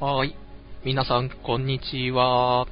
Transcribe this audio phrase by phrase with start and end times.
[0.00, 0.36] はい。
[0.84, 2.68] 皆さん、こんにちは。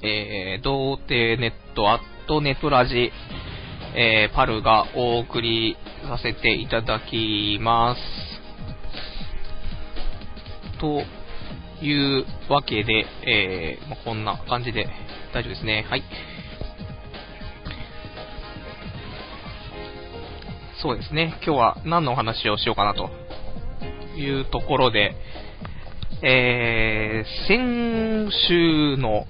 [0.00, 3.10] えー、童貞ネットアットネトラジ、
[3.96, 5.76] えー、パルがお送り
[6.08, 8.00] させていただきます。
[10.78, 11.02] と
[11.84, 14.86] いうわけで、えー、まこんな感じで
[15.34, 15.84] 大丈夫ですね。
[15.90, 16.04] はい。
[20.80, 21.40] そうですね。
[21.44, 23.10] 今日は何のお話をしようかなと
[24.16, 25.16] いうところで、
[26.22, 29.26] えー、先週の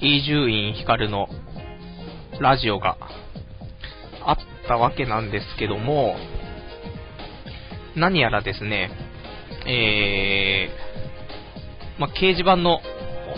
[0.00, 1.28] 伊集院光の
[2.40, 2.96] ラジオが
[4.24, 6.16] あったわけなんですけども、
[7.94, 8.90] 何やらですね、
[9.64, 12.80] えー、まあ、掲示板の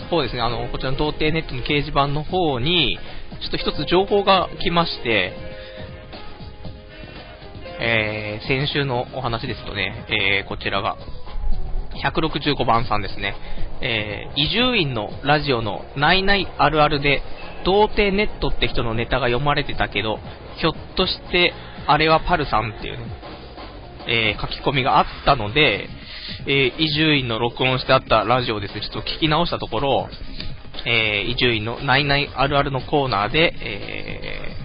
[0.09, 2.97] 方ですね、あの、こちらの童貞ネットの掲示板の方に、
[3.41, 5.33] ちょっと一つ情報が来まして、
[7.79, 10.97] えー、先週のお話ですとね、えー、こちらが、
[12.03, 13.35] 165番さんですね。
[13.81, 17.21] えー、伊集院のラジオのないないあるあるで、
[17.65, 20.19] 童貞ネットって人のネタが読まれてたけど、
[20.57, 21.53] ひょっとして、
[21.87, 23.05] あれはパルさんっていうね、
[24.07, 25.87] えー、書き込みがあったので、
[26.47, 30.09] え伊集院の録音してあったラジオですね、ちょっと聞き直したところ、
[30.85, 34.55] えー伊集院のないないあるあるのコーナーで、え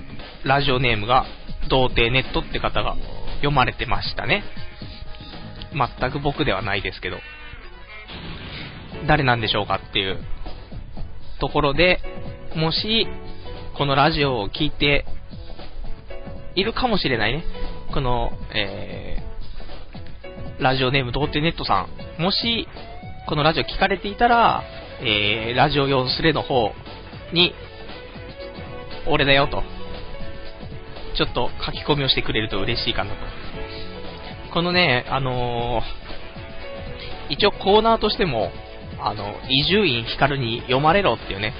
[0.44, 1.26] ラジオネームが、
[1.68, 2.96] 童貞ネットって方が
[3.36, 4.42] 読まれてましたね。
[5.72, 7.18] 全く僕ではないですけど、
[9.06, 10.18] 誰なんでしょうかっていう
[11.40, 12.00] ところで、
[12.54, 13.06] もし、
[13.76, 15.04] このラジオを聞いて
[16.54, 17.44] いるかもしれないね。
[17.92, 21.86] この、えー、ラジオネーム童貞ネットさ
[22.18, 22.66] ん、もし、
[23.28, 24.62] このラジオ聞かれていたら、
[25.00, 26.72] えー、ラジオ用スレの方
[27.32, 27.54] に、
[29.06, 29.62] 俺だよと、
[31.16, 33.47] ちょっと書き込みをしてくれると嬉しいかなと
[34.58, 38.50] このね、あのー、一応コーナーとしても、
[38.98, 41.54] あの、伊集院光に読まれろっていうね、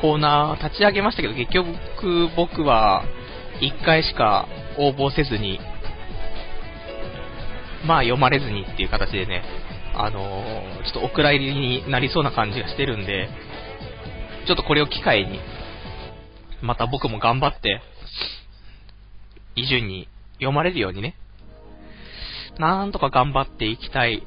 [0.00, 3.02] コーナー立ち上げましたけど、結局僕は
[3.60, 4.46] 1回しか
[4.78, 5.58] 応募せずに、
[7.84, 9.42] まあ読まれずにっていう形でね、
[9.92, 13.30] あのー、ちょっとお蔵入りになりそうな感じがしてるんで、
[14.46, 15.40] ちょっとこれを機会に、
[16.62, 17.80] また僕も頑張って、
[19.56, 21.16] 伊集院に読まれるようにね、
[22.58, 24.22] なんとか頑張っていきたい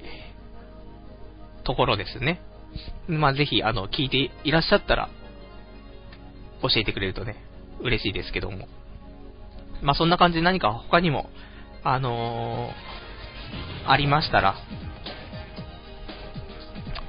[1.63, 2.41] ところですね。
[3.07, 5.09] まあ、ぜひ、あの、聞いていらっしゃったら、
[6.61, 7.35] 教えてくれるとね、
[7.81, 8.67] 嬉しいですけども。
[9.81, 11.29] まあ、そんな感じで何か他にも、
[11.83, 14.55] あのー、ありましたら、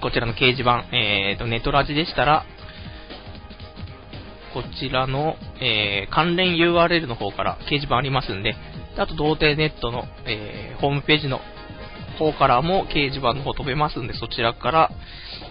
[0.01, 2.45] こちらの掲示板、えーと、ネトラジでしたら、
[4.55, 8.55] こちらの、えー、関連 URL の方から掲示板ありますんで、
[8.99, 11.41] あと、童貞ネットの、えー、ホームページの
[12.19, 14.91] 方からも掲示板の方飛べますんで、そちらから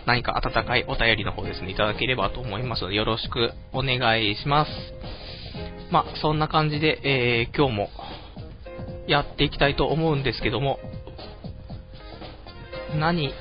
[0.06, 4.72] 何か温かいお便りの方ですね、いただければと思いますので、よろしくお願いします。
[5.92, 7.90] まあ、そんな感じで、えー、今日も
[9.08, 10.80] やっていきたいと思うんですけども、
[12.98, 13.32] 何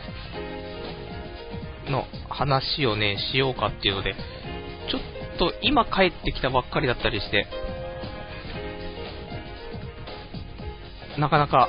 [1.88, 4.15] の話をね、しようかっていうので、
[4.91, 7.47] ちょっと今帰ってきたばっかりだったりして、
[11.19, 11.69] なかなか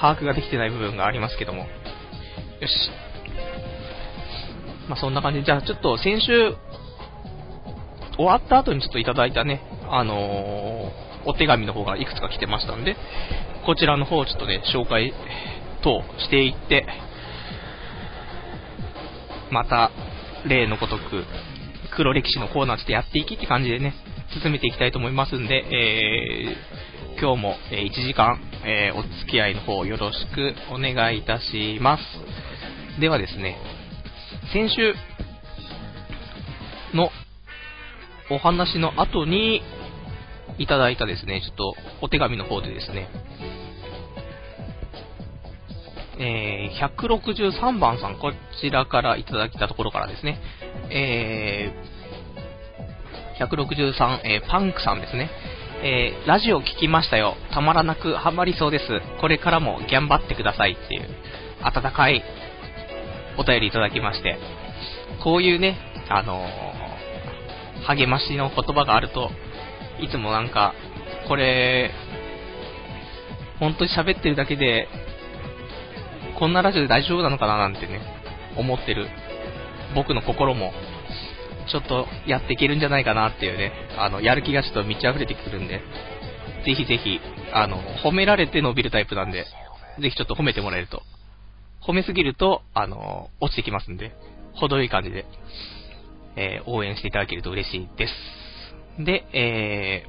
[0.00, 1.60] 把握ができてない部分がありますけども。
[1.60, 1.66] よ
[2.68, 2.72] し。
[4.88, 6.54] まあ、そんな感じで、じゃあちょっと先週、
[8.16, 12.96] 終わった後にちょっといただいたね、あのー、お手紙の方がいくつか来てましたんで、
[13.64, 15.12] こちらの方をちょっとね、紹介
[15.82, 16.86] 等していって、
[19.50, 19.90] また、
[20.46, 21.24] 例のごとく、
[21.96, 23.94] 黒歴史のコーナーちょっとやっていきって感じでね、
[24.42, 33.00] 進めていきたいと思いますんで、えー、今日も1時間、えー、お付き合いの方よろしくお願いいたします。
[33.00, 33.58] ではですね、
[34.52, 34.94] 先週
[36.94, 37.10] の
[38.30, 39.62] お話の後に
[40.58, 43.08] いただいたですね、ちょっとお手紙の方でですね、
[46.18, 50.40] えー、163番さん、こちらからいただいたところからですね、
[50.90, 55.30] えー、163、えー、パンクさんですね。
[55.86, 57.36] えー、ラジオ聞きましたよ。
[57.52, 58.84] たまらなくハマりそうです。
[59.20, 61.02] これからも頑張ってくださいっていう、
[61.60, 62.24] 温かい
[63.36, 64.38] お便りいただきまして、
[65.22, 65.76] こういうね、
[66.08, 69.30] あのー、励ましの言葉があると、
[70.00, 70.72] いつもなんか、
[71.28, 71.90] これ、
[73.60, 74.88] 本当に喋ってるだけで、
[76.38, 78.00] こんなラジオで大丈夫なのかななんてね、
[78.56, 79.06] 思ってる
[79.94, 80.72] 僕の心も
[81.70, 85.80] ちょっとやっていけるんじゃないかなっていうね、あの、やる気がちょっと満ち溢れてくるんで、
[86.64, 87.20] ぜひぜひ、
[87.52, 89.44] あの、褒められて伸びるタイプなんで、
[90.00, 91.02] ぜひちょっと褒めてもらえると、
[91.86, 94.12] 褒めすぎると、あの、落ちてきますんで、
[94.54, 95.26] 程よい感じで、
[96.36, 99.04] えー、応援していただけると嬉しいです。
[99.04, 100.06] で、え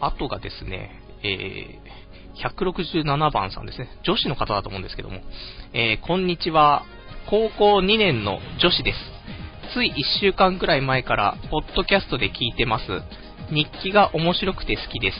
[0.00, 3.88] ー、あとがですね、えー、167番さんですね。
[4.02, 5.20] 女子の方だと思うんですけども、
[5.72, 6.84] えー、こんにちは。
[7.30, 9.13] 高校2年の女子です。
[9.74, 12.84] つい1週間くらい前から、ポッドキャストで聞いてます。
[13.52, 15.18] 日記が面白くて好きです。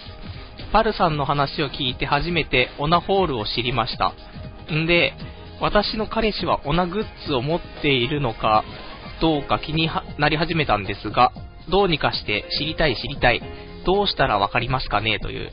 [0.73, 4.13] パルさんの話を聞いて初めてオナホールを知りました。
[4.73, 5.13] んで、
[5.61, 8.63] 私の彼氏はオナグッズを持っているのか
[9.21, 11.33] どうか気になり始めたんですが、
[11.69, 13.43] どうにかして知りたい知りたい。
[13.85, 15.19] どうしたらわかりますかね？
[15.19, 15.51] という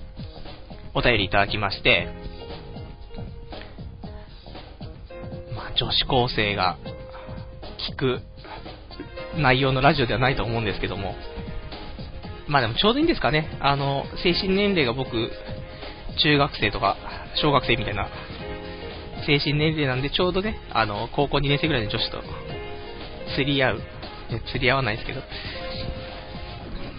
[0.94, 2.08] お便りいただきまして、
[5.56, 6.78] まあ、女子高生が
[7.90, 8.22] 聞く
[9.38, 11.16] 内容のラジオではないと思うんですけども、
[12.48, 13.58] まあでもちょうどいいんですかね。
[13.60, 15.32] あの、精神年齢が僕、
[16.22, 16.98] 中学生とか、
[17.36, 18.10] 小学生みたいな、
[19.26, 22.22] 精神年齢なんでちょうどね、あの、高校2年生ぐらいの女子と、
[23.36, 23.82] 釣り合う。
[24.52, 25.22] 釣り合わないですけど。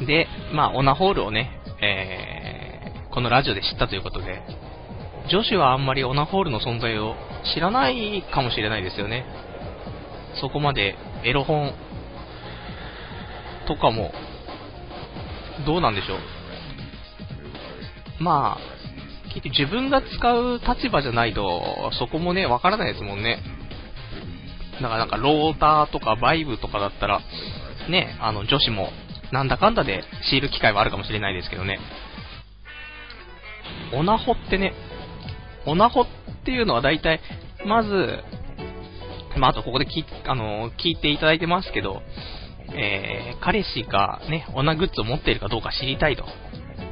[0.07, 4.43] で、まあ、オナホールをね、えー、このラジオで知ったということで、
[5.31, 7.15] 女子はあんまりオナホールの存在を
[7.55, 9.25] 知らないかもしれないですよね。
[10.41, 11.73] そこまでエロ本
[13.67, 14.13] とかも
[15.67, 16.19] どうなんでしょう？
[18.23, 18.61] まあ、
[19.29, 23.43] 結局自分が使う立場じゃないと、そこもね、わからないですもんね。
[24.81, 27.21] だからなんか、ローターとかバイブとかだったら、
[27.89, 28.91] ね、あの、女子も、
[29.33, 31.79] なんだかんだでシール機会はあるかもしれないですけどね。
[33.93, 34.75] オナホってね、
[35.67, 36.07] オナホっ
[36.45, 37.21] ていうのは大体、
[37.67, 38.23] まず、
[39.37, 42.03] まあ、あとここで聞あの聞いていただいてますけど、
[42.75, 46.25] えー、彼氏がね、オナグッズを持っているかどうか知りたいと。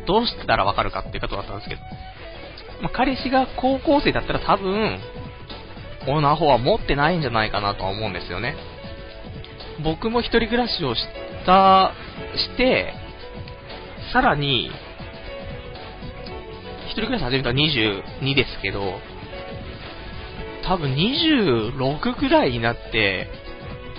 [0.07, 1.81] どうしたらわかるかっていうことだったんですけど、
[2.83, 4.99] まあ、彼氏が高校生だったら多分、
[6.09, 8.57] オナホは持ってないんじゃないかなとは思うんですよね。
[9.85, 11.07] 僕も一人暮らしをし
[11.47, 11.93] た、
[12.35, 12.95] して、
[14.13, 14.71] さらに、
[16.87, 18.99] 一人暮らし始めたら22ですけど、
[20.65, 23.29] 多分26くらいになって、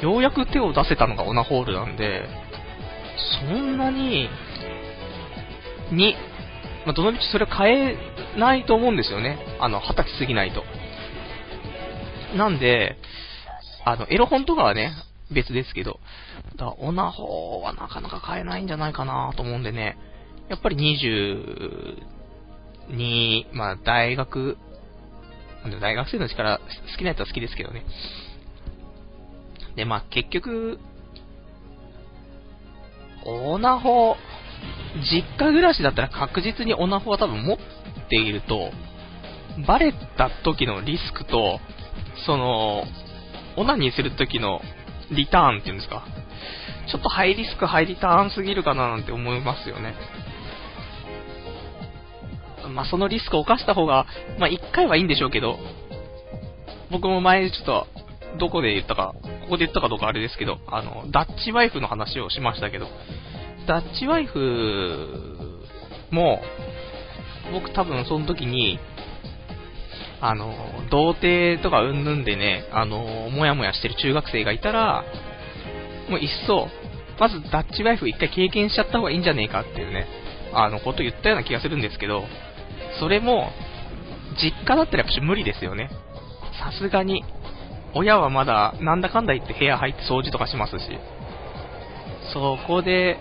[0.01, 2.27] ようやく手を出せたのがオナホールなんで、
[3.47, 4.29] そんなに、
[5.91, 6.15] に、
[6.85, 7.97] まあ、どのみちそれは変え
[8.37, 9.37] ないと思うんですよね。
[9.59, 10.63] あの、二十歳過ぎないと。
[12.35, 12.97] なんで、
[13.85, 14.93] あの、エロ本とかはね、
[15.31, 15.99] 別ですけど、
[16.55, 19.97] だオナホはなかなか買えないんじゃないかなと思うんでね、
[20.49, 20.75] やっぱり
[22.89, 24.57] 22、まあ大学、
[25.79, 27.83] 大学生の力好きなやつは好きですけどね。
[29.75, 30.79] で、まあ結局、
[33.25, 34.15] オナホ、
[35.11, 37.57] 実家暮らしだったら確実にオナホは多分持っ
[38.09, 38.71] ていると、
[39.67, 41.59] バレた時のリスクと、
[42.25, 42.85] その、
[43.57, 44.61] オナニーする時の
[45.11, 46.05] リターンっていうんですか。
[46.91, 49.93] ちょっとハイリスク、ハイリターンすぎるかななんて思いますよね。
[52.69, 54.05] まあ、そのリスクを犯した方が、
[54.39, 55.57] まあ、一回はいいんでしょうけど、
[56.91, 57.87] 僕も前ちょっと、
[58.37, 62.87] どこで言ったか、ここで言ったかどうかあれですけど、あの、ダッチワイフの話をしましたけど、
[63.67, 65.59] ダッチワイフ
[66.11, 66.41] も、
[67.51, 68.79] 僕多分その時に、
[70.21, 70.53] あの、
[70.89, 75.03] 童貞とかうんぬんでね、あの、もやもやしてる中学生がいたら、
[76.09, 76.67] もういっそ、
[77.19, 80.07] まずダッチワイフ一回経験しちゃった方がいいんじゃねえかっていうね、
[80.53, 82.23] あの、こと言ったような気がするんですけど、
[82.99, 83.51] それも、
[84.41, 85.89] 実家だったらやっぱ無理ですよね。
[86.63, 87.23] さすがに、
[87.93, 90.99] 親はまだなんだかんだ言って部屋入って掃除とかしますし、
[92.33, 93.17] そこで、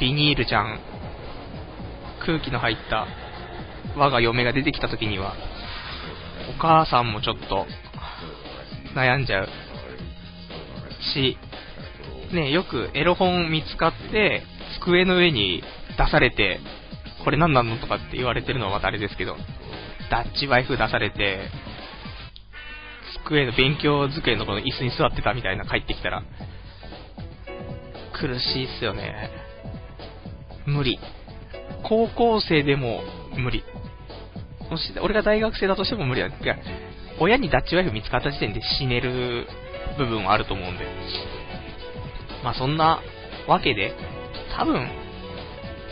[0.00, 0.80] ビニールちゃん、
[2.24, 3.06] 空気の入った
[3.96, 5.34] 我が嫁が出てきた時には、
[6.56, 7.66] お母さんもちょっと
[8.94, 9.48] 悩んじゃう
[11.14, 11.38] し、
[12.32, 14.42] ね、よくエロ本見つかって、
[14.80, 15.62] 机の上に
[15.96, 16.60] 出されて、
[17.24, 19.36] これ何なのとかって言われてるのはまたあれですけど、
[20.10, 21.48] ダッチワイフ出されて、
[23.24, 26.22] 机の勉強机のこの椅子に座ってたみたいな帰ってきたら、
[28.12, 29.30] 苦しいっすよね。
[30.66, 30.98] 無理。
[31.82, 33.02] 高校生でも
[33.36, 33.64] 無理。
[34.70, 36.28] もし、俺が大学生だとしても無理だ。
[36.28, 36.56] いや、
[37.20, 39.46] 親にダッチワイフ見つかった時点で死ねる
[39.98, 40.84] 部分はあると思うんで。
[42.42, 43.00] まあそんな
[43.46, 43.94] わけで、
[44.56, 44.88] 多分、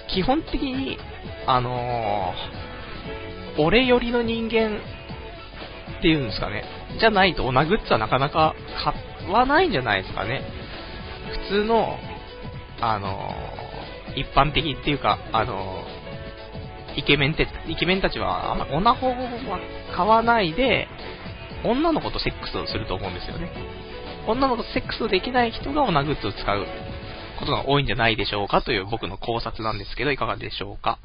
[0.08, 0.98] 基本的に、
[1.46, 4.78] あのー、俺寄りの人間
[5.98, 6.64] っていうんですかね。
[6.98, 10.42] じゃないとオナグッズはなかなか買わないんじゃないですかね。
[11.48, 11.96] 普通の、
[12.80, 16.02] あのー、一般的っていうか、あのー
[16.96, 19.16] イケメンって、イケメンたちは、あんまオナホは
[19.94, 20.88] 買わないで、
[21.64, 23.50] 女の子とセックスをすると思うんですよね。
[24.26, 26.66] 女の子とセックスできない人がオナグッズを使う
[27.42, 30.98] ことが多いんじゃないでしょうかという僕の考察なんですけど、いかがでしょうか。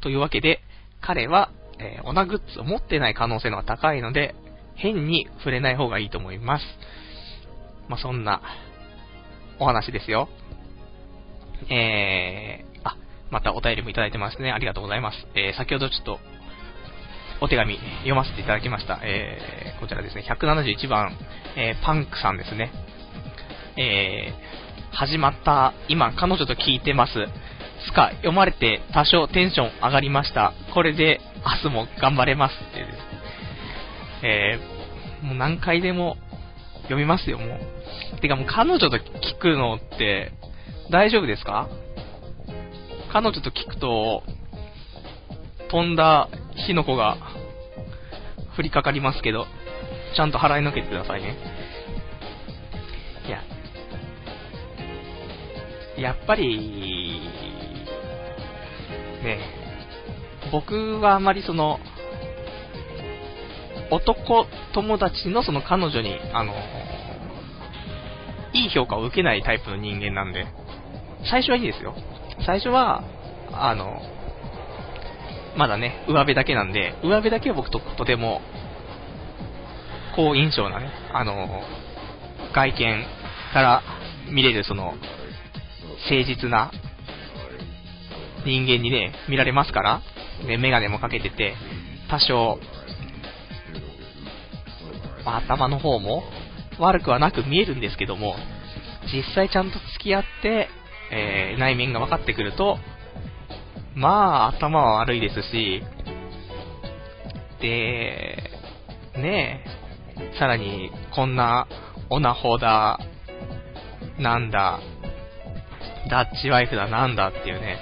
[0.00, 0.60] というわけで、
[1.00, 4.34] 彼は、えー、オナグッズを持ってない可能性のが高いので、
[4.76, 6.64] 変に触れない方がいいと思います。
[7.88, 8.40] まあ、そんな、
[9.58, 10.28] お話ですよ。
[11.70, 12.96] えー、あ、
[13.30, 14.50] またお便りもいただいてますね。
[14.50, 15.26] ありがとうございます。
[15.34, 16.18] えー、先ほどちょっと、
[17.40, 19.00] お手紙読ませていただきました。
[19.02, 21.16] えー、こちらですね、171番、
[21.56, 22.72] えー、パンクさんですね。
[23.76, 24.63] えー、
[24.94, 27.12] 始まった、今、彼女と聞いてます。
[27.86, 30.52] つか、読まれて多少テンション上がりました。
[30.72, 31.20] これで
[31.62, 32.98] 明日も頑張れますってです。
[34.22, 36.16] えー、もう何回でも
[36.84, 37.58] 読みますよ、も
[38.16, 38.20] う。
[38.20, 39.00] てかもう彼女と聞
[39.38, 40.32] くのって
[40.90, 41.68] 大丈夫ですか？
[43.12, 44.22] 彼女と聞くと、
[45.70, 46.28] 飛んだ
[46.66, 47.16] 火の粉が
[48.56, 49.46] 降りかかりますけど、
[50.16, 51.36] ちゃんと払いのけてくださいね。
[55.98, 57.20] やっぱり、
[59.22, 59.38] ね、
[60.50, 61.78] 僕はあまりその、
[63.90, 66.52] 男友達のその彼女に、あの、
[68.52, 70.46] いい評価を受けないタイプの人間なんで、
[71.30, 71.94] 最初はいいですよ。
[72.44, 73.04] 最初は、
[73.52, 74.00] あの、
[75.56, 78.40] まだね、上辺だけなんで、上辺だけは僕ととても、
[80.16, 81.62] 好印象なね、あの、
[82.52, 83.04] 外見
[83.52, 83.82] から
[84.30, 84.94] 見れるその、
[86.10, 86.70] 誠実な
[88.44, 90.02] 人間にね、見られますから、
[90.46, 91.54] ね、メガネもかけてて、
[92.10, 92.58] 多少、
[95.24, 96.22] まあ、頭の方も
[96.78, 98.36] 悪くはなく見えるんですけども、
[99.12, 100.68] 実際ちゃんと付き合って、
[101.12, 102.78] えー、内面が分かってくると、
[103.94, 105.82] まあ、頭は悪いですし、
[107.60, 108.50] で、
[109.16, 109.64] ね
[110.16, 111.66] え、さらに、こんな、
[112.10, 112.98] オナホだ、
[114.18, 114.80] なんだ、
[116.08, 117.78] ダッチワイフだ、なんだっていうね、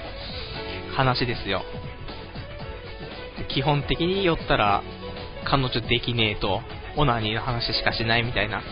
[0.95, 1.63] 話ですよ。
[3.49, 4.83] 基本的に酔ったら、
[5.45, 6.61] 彼女できねえと、
[6.97, 8.63] オナニーの話しかしないみたいな。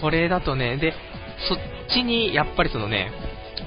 [0.00, 0.94] これだとね、で、
[1.48, 1.58] そっ
[1.88, 3.12] ちに、やっぱりそのね、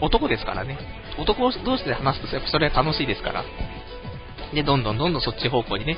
[0.01, 0.77] 男ですからね。
[1.17, 3.43] 男同士で話すと、やっぱそれは楽しいですから。
[4.53, 5.97] で、どんどんどんどんそっち方向にね、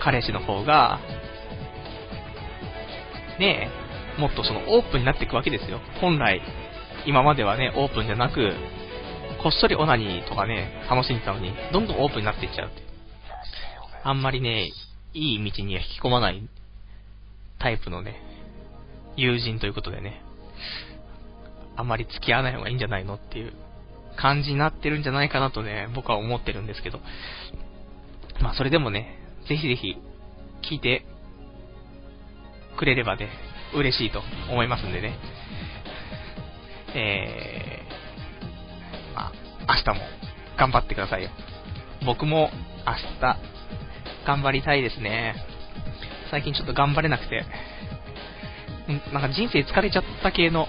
[0.00, 1.00] 彼氏の方が、
[3.38, 3.70] ね
[4.18, 5.80] え、もっとそのオープンになっていくわけですよ。
[6.00, 6.42] 本来、
[7.06, 8.52] 今まではね、オープンじゃなく、
[9.42, 12.82] こっそりオナニーとかね、楽しんでたのに、どんどんオープンになっていっちゃうって。
[14.02, 14.70] あんまりね、
[15.14, 16.42] いい道には引き込まない
[17.58, 18.20] タイプのね、
[19.16, 20.22] 友人ということでね、
[21.76, 23.52] あんまり付き合わない方がいいんじゃないのっていう
[24.16, 27.00] 感じになってるんじゃないかなとね、僕は思ってるんですけど。
[28.40, 29.96] まあそれでもね、ぜひぜひ
[30.62, 31.04] 聞いて
[32.76, 33.28] くれればね、
[33.74, 35.18] 嬉しいと思いますんでね。
[36.94, 39.32] えー、ま
[39.66, 40.06] あ、明日も
[40.58, 41.30] 頑張ってくださいよ。
[42.04, 42.50] 僕も
[42.86, 43.36] 明日
[44.26, 45.34] 頑張りたいですね。
[46.30, 47.44] 最近ちょっと頑張れなくて、
[49.12, 50.66] なんか人生疲れちゃった系の、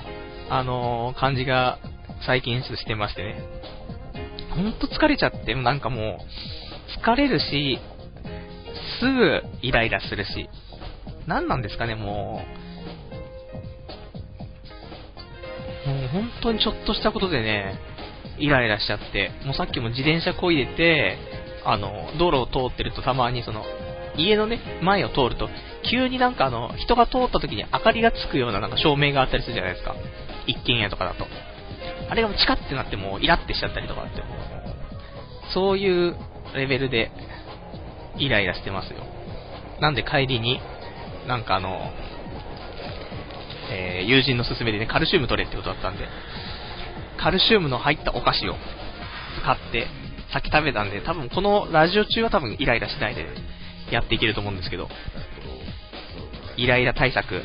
[0.49, 1.79] あのー、感じが
[2.25, 3.43] 最近してましてね。
[4.55, 7.79] ほんと疲れちゃって、なんかもう、疲れるし、
[8.99, 10.49] すぐイライラするし、
[11.27, 12.68] 何なんですかね、もう。
[15.89, 17.79] もう本当にちょっとしたことでね、
[18.37, 21.17] イライラしちゃって、もうさっきも自転車こいでて、
[21.65, 23.63] あの、道路を通ってるとたまにその、
[24.17, 25.49] 家のね、前を通ると、
[25.89, 29.95] 急になんかあの、人が通った時に明かりがつくようななんか照明があったりするじゃないですか。
[30.47, 31.27] 一軒家とかだと。
[32.09, 34.23] あれがチカってなってもイラってしちゃったりとかって、
[35.53, 36.15] そういう
[36.55, 37.11] レベルで
[38.17, 39.03] イライラしてますよ。
[39.79, 40.59] なんで帰りに、
[41.27, 41.91] なんかあの、
[43.69, 46.07] えー、友人の勧めでね、カルシウム取れってことだったんで、
[47.17, 48.55] カルシウムの入ったお菓子を
[49.41, 49.87] 使って、
[50.31, 53.25] さっき食べたんで、多分このラジオ中は多分イライラしないで
[53.91, 54.87] やっていけると思うんですけど、
[56.57, 57.41] イライラ対策。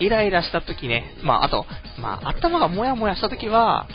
[0.00, 1.66] イライラした時ね、まああと、
[2.00, 3.86] まあ頭がモヤモヤした時は、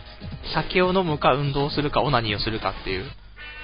[0.54, 3.06] 酒を飲むか運動するかオナニーをするかっていう。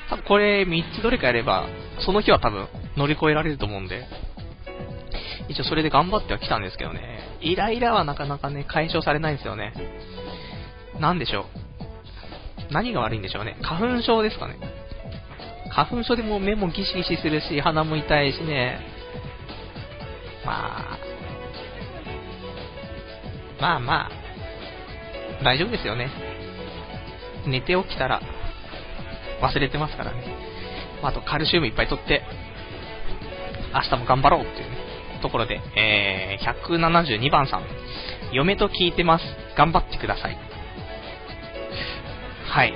[0.09, 1.67] 多分これ3つどれかやれば、
[1.99, 2.67] その日は多分
[2.97, 4.05] 乗り越えられると思うんで、
[5.49, 9.73] 一応それで頑張ってはきたんですけどね、イライラはなかなかね、解消されないんですよね。
[10.99, 12.73] なんでしょう。
[12.73, 13.57] 何が悪いんでしょうね。
[13.61, 14.57] 花粉症ですかね。
[15.69, 18.79] 花粉症でも目もギシギシするし、鼻も痛いしね。
[20.45, 20.99] まあ、
[23.59, 26.09] まあまあ、大丈夫ですよね。
[27.45, 28.21] 寝て起きたら、
[29.41, 30.23] 忘れてますからね。
[31.03, 32.21] あと、カルシウムいっぱい取って、
[33.73, 34.77] 明日も頑張ろうっていうね、
[35.21, 37.65] ところで、えー、172番さん。
[38.33, 39.25] 嫁と聞いてます。
[39.57, 40.37] 頑張ってください。
[42.49, 42.73] はい。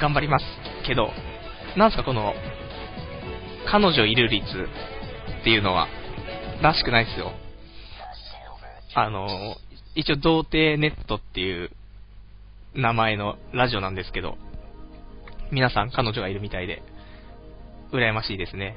[0.00, 0.44] 頑張ります。
[0.86, 1.10] けど、
[1.76, 2.34] なんすかこの、
[3.70, 4.44] 彼女いる率
[5.40, 5.88] っていうのは、
[6.62, 7.32] らしくないですよ。
[8.94, 9.56] あの、
[9.94, 11.70] 一応童貞ネットっていう
[12.74, 14.36] 名前のラジオなんですけど、
[15.50, 16.82] 皆さん彼女がいるみたいで、
[17.92, 18.76] 羨ましいですね。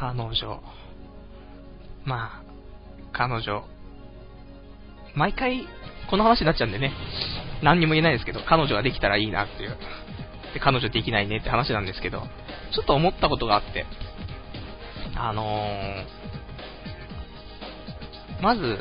[0.00, 0.62] 彼女。
[2.06, 2.42] まあ、
[3.12, 3.64] 彼女。
[5.14, 5.66] 毎回、
[6.08, 6.94] この話になっちゃうんでね、
[7.62, 9.76] 何にも言えないですけど、彼女ができたらいいなっていう。
[10.54, 12.22] で、彼女できないねって話なんですけど、
[12.72, 13.84] ちょっと思ったことがあって、
[15.16, 18.78] あのー、まず、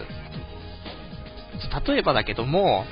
[1.86, 2.86] 例えばだけども、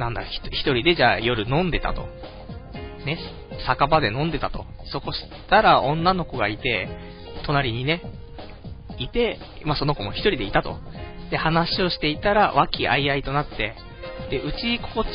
[0.00, 2.08] なんだ、一人でじゃあ夜飲んでたと。
[3.06, 3.18] ね、
[3.66, 4.64] 酒場で飲んでたと。
[4.92, 6.88] そこしたら女の子がいて、
[7.46, 8.02] 隣にね、
[8.98, 10.76] いて、まあ、その子も一人でいたと。
[11.30, 13.74] で、話をしていたら、和気あいあいとなって、
[14.30, 15.08] で、うち、ここち、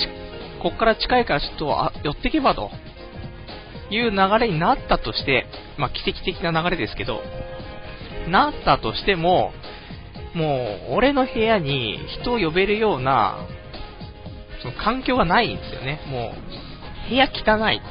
[0.61, 2.69] こっから近いからちょっと、あ、寄ってけばと、
[3.89, 5.45] いう流れになったとして、
[5.77, 7.21] まあ、奇跡的な流れですけど、
[8.27, 9.51] なったとしても、
[10.33, 13.45] もう、俺の部屋に人を呼べるような、
[14.61, 16.01] その環境がないんですよね。
[16.07, 16.33] も
[17.07, 17.81] う、部屋汚い。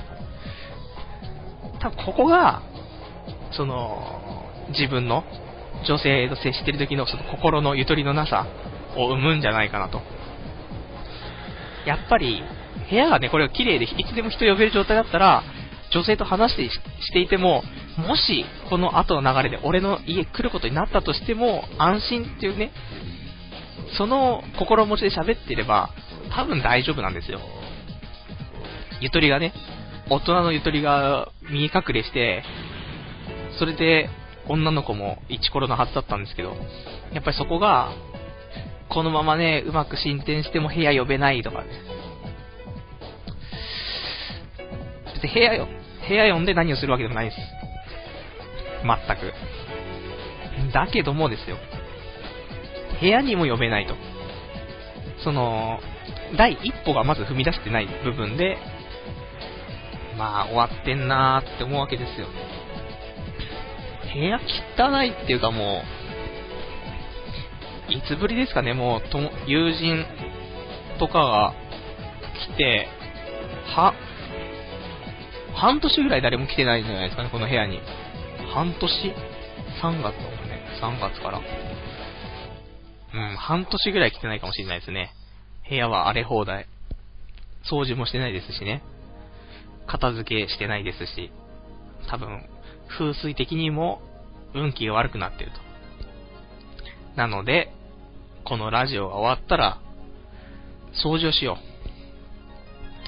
[1.82, 2.62] 多分ここが、
[3.52, 5.24] その、自分の
[5.86, 8.46] 女性と接してる時のその心のゆとりのなさ
[8.96, 10.00] を生むんじゃないかなと。
[11.84, 12.42] やっぱり、
[12.88, 15.42] 部屋がね、これが綺麗でいつでも人呼べる状態だったら、
[15.90, 17.62] 女性と話してしていても、
[17.96, 22.70] もし、この後の流れで俺の家来ることになったとしても、安心っていうね、
[23.98, 25.90] その心持ちで喋っていれば、
[26.34, 27.40] 多分大丈夫なんですよ。
[29.00, 29.52] ゆとりがね、
[30.08, 32.42] 大人のゆとりが見え隠れして、
[33.58, 34.08] それで
[34.48, 36.54] 女の子もイチコロのはずだったんですけど、
[37.12, 37.92] やっぱりそこが、
[38.88, 41.68] このままね、うまく進展しても部屋呼べないとかね。
[45.14, 45.68] 別に部屋よ、
[46.08, 47.36] 部屋呼んで何をするわけでもないです。
[48.84, 50.72] 全く。
[50.72, 51.56] だけどもですよ。
[53.00, 53.94] 部屋にも呼べないと。
[55.24, 55.80] その、
[56.36, 58.58] 第一歩がまず踏み出してない部分で、
[60.22, 62.28] まあ終わってんなーって思うわけですよ。
[64.14, 64.38] 部屋
[64.78, 65.82] 汚いっていうかも
[67.88, 70.06] う、いつぶりですかね、もう、と友人
[71.00, 71.54] とかが
[72.52, 72.86] 来て、
[73.74, 73.94] は、
[75.54, 77.80] 半年ぐらい誰も来てないんじゃないですかね、この部屋に。
[78.54, 79.14] 半年
[79.82, 80.12] ?3 月だも
[80.46, 81.40] ね、3月から。
[83.14, 85.12] うん、半年ぐらい来てないかもしれないですね。
[85.68, 86.66] 部屋は荒れ放題。
[87.68, 88.82] 掃除もしてないですしね。
[89.86, 91.30] 片付けしてないですし。
[92.08, 92.44] 多分、
[92.88, 94.02] 風水的にも
[94.54, 95.60] 運気が悪くなってると。
[97.16, 97.72] なので、
[98.44, 99.78] このラジオが終わったら、
[101.04, 101.58] 掃除をしよ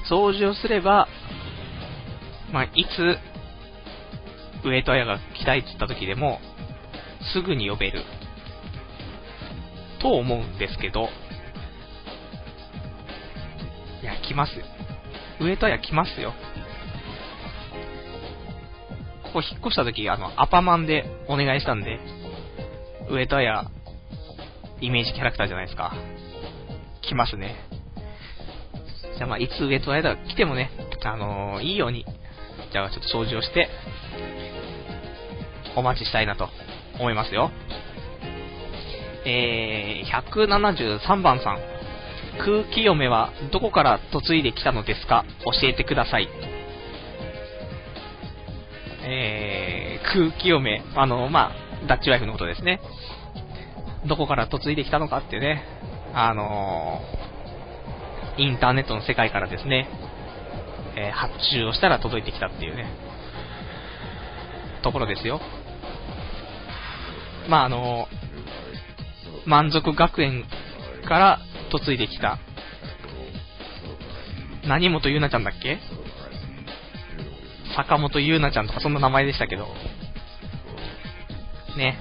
[0.09, 0.11] う。
[0.11, 1.07] 掃除をすれば、
[2.51, 3.17] まあ、いつ、
[4.63, 6.39] 上戸彩が来たいって言った時でも、
[7.33, 8.03] すぐに呼べる。
[10.01, 11.09] と思うんですけど、
[14.01, 14.65] いや、来ますよ。
[15.39, 16.33] 上戸彩来ますよ。
[19.35, 21.99] こ引っ越した時、あの、アパマンでお願いしたんで、
[23.09, 23.65] 上戸彩、
[24.81, 25.93] イメージキャラクターじゃないですか。
[27.01, 27.55] 来ますね。
[29.17, 30.71] じゃあまあ、いつ上戸彩だ来てもね、
[31.03, 32.05] あのー、いいように、
[32.71, 33.69] じゃあちょっと掃除をして、
[35.75, 36.47] お待ちしたいなと
[36.99, 37.51] 思いますよ。
[39.25, 41.59] えー、173番さん。
[42.37, 45.25] 空気嫁はどこから嫁いできたのですか？
[45.45, 46.54] 教えてください。
[49.07, 52.81] えー、空気読め、あの、まあ、ダッチワイフのことですね。
[54.07, 55.63] どこから嫁いできたのかってね、
[56.13, 59.87] あのー、インターネットの世界からですね、
[60.95, 62.87] えー、発注をしたら届いてきたっていうね、
[64.81, 65.39] ところですよ。
[67.47, 70.45] まあ、あのー、満足学園
[71.07, 71.39] から
[71.71, 72.39] 嫁いできた、
[74.67, 75.79] 何本ゆなちゃんだっけ？
[77.75, 79.67] 坂本優奈ちゃんとかそんな名前でしたけど、
[81.77, 81.97] ね。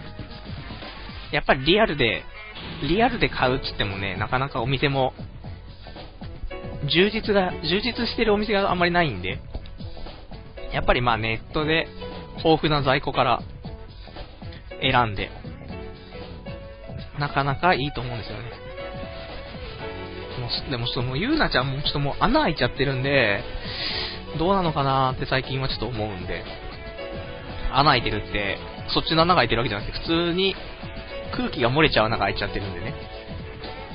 [1.33, 2.23] やっぱりリアルで、
[2.83, 5.13] リアルで買うっつってもね、なかなかお店も、
[6.87, 9.41] 充実が、充実してるお店があんまりないんで、
[10.73, 11.89] やっぱりまあネットで
[12.39, 13.43] 豊富な在庫から
[14.81, 15.31] 選んで、
[17.19, 18.51] なかなかいいと思うんですよね。
[20.41, 23.43] もう、でもちょっともう、ゆうなちゃんもちょっともう穴開いちゃってるんで、
[24.39, 26.45] どうなのかなって最近はちょっと思うんで、
[27.73, 30.55] 穴開いてるって、そっちの穴が開いてるわけじゃなくて、普通に
[31.37, 32.95] 空気が漏れちゃう穴が開いちゃってるんでね。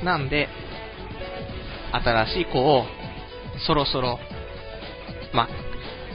[0.04, 0.48] なんで、
[1.92, 2.86] 新しい子を、
[3.66, 4.20] そろそろ、
[5.34, 5.48] ま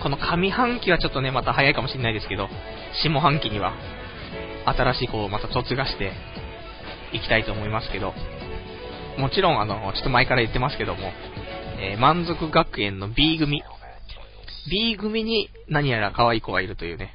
[0.02, 2.48] この上半期はちょっとね、また早いかもしれないですけど、
[3.02, 3.72] 下半期には、
[4.66, 6.12] 新しい子をまた嫁がして
[7.12, 8.14] いきたいと思いますけど、
[9.18, 11.12] もちろん、あの、ちょっと前から言ってますけども、
[11.78, 13.62] えー、満足学園の B 組、
[14.70, 17.12] B 組に何やら可愛い子がいるというね、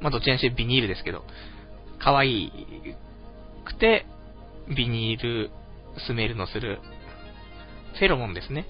[0.00, 1.24] まあ、どちらにしてビニールですけど、
[1.98, 2.52] 可愛
[3.64, 4.06] くて、
[4.68, 5.50] ビニール
[6.06, 6.80] スメルのする、
[7.98, 8.66] フェロモンですね。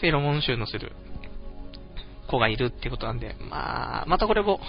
[0.00, 0.92] フェロモン臭のする
[2.28, 4.60] 子がいるってことなんで、まあ、またこれも、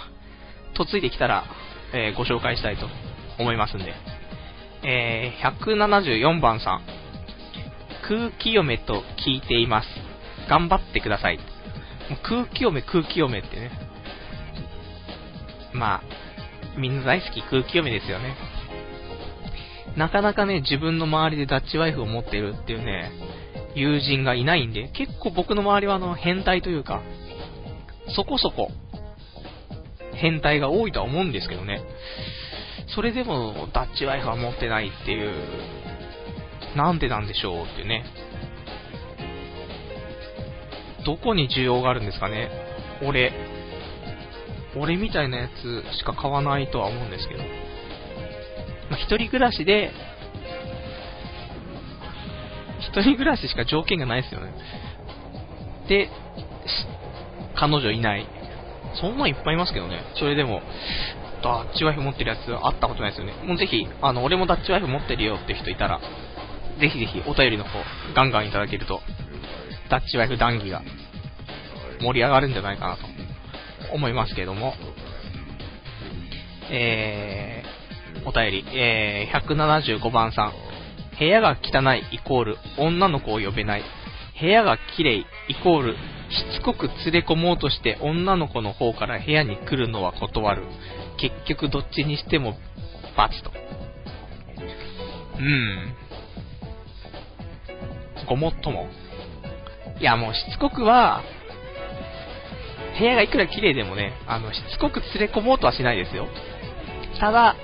[0.78, 1.44] 嫁いできたら、
[1.92, 2.86] えー、ご紹介したいと
[3.38, 3.94] 思いますんで。
[4.84, 6.80] えー、174番さん。
[8.08, 9.88] 空気読めと聞いています。
[10.48, 11.55] 頑張ってください。
[12.22, 13.70] 空気読め、空気読めってね。
[15.72, 16.02] まあ、
[16.78, 18.36] みんな大好き空気読めですよね。
[19.96, 23.10] なかなかね、自分の周りでダッチワイフを持ってるっていうね、
[23.74, 27.02] 友人がいないんで、結構僕の周りはあの、変態というか、
[28.14, 28.70] そこそこ、
[30.14, 31.82] 変態が多いとは思うんですけどね。
[32.94, 35.32] それでも、ダッチワイフは持ってないっていう、
[36.76, 38.04] なんでなんでしょうっていうね。
[41.06, 42.50] どこに需要があるんですかね？
[43.02, 43.32] 俺、
[44.76, 47.42] 俺みたいなやつしか買わないとは思うんですけど。
[48.90, 49.92] まあ、一人暮らしで、
[52.80, 54.52] 一人暮らししか条件がないですよね。
[55.88, 56.10] で、
[57.54, 58.26] 彼女いない。
[59.00, 60.00] そんなんいっぱいいますけどね。
[60.14, 60.62] それでも、
[61.42, 63.34] ダッチワイフ持ってるやつ会ったことないですよね。
[63.44, 66.00] もうぜひ、あの、俺もダッチワイフ持ってるよって人いたら、
[66.80, 67.70] ぜひぜひお便りの方、
[68.14, 69.00] ガンガンいただけると、
[69.90, 70.82] ダッチワイフ談義が
[72.00, 73.02] 盛り上がるんじゃないかなと
[73.94, 74.74] 思いますけども、
[76.70, 80.52] えー、お便り、えー、175番さん、
[81.18, 83.84] 部屋が汚いイコール女の子を呼べない。
[84.38, 85.24] 部屋が綺麗イ
[85.64, 90.64] コールしつこく連れ込もうとして女の子の方から部屋に来るのは断る。
[91.18, 92.58] 結局どっちにしても
[93.16, 93.50] 罰と。
[95.38, 95.94] うん。
[98.28, 98.88] ごもっとも。
[100.00, 101.22] いやもうしつこくは、
[102.98, 106.26] 部屋がいくら綺麗でもね、あの、しつこく連れ込もうとはしないですよ。
[107.18, 107.56] ただ、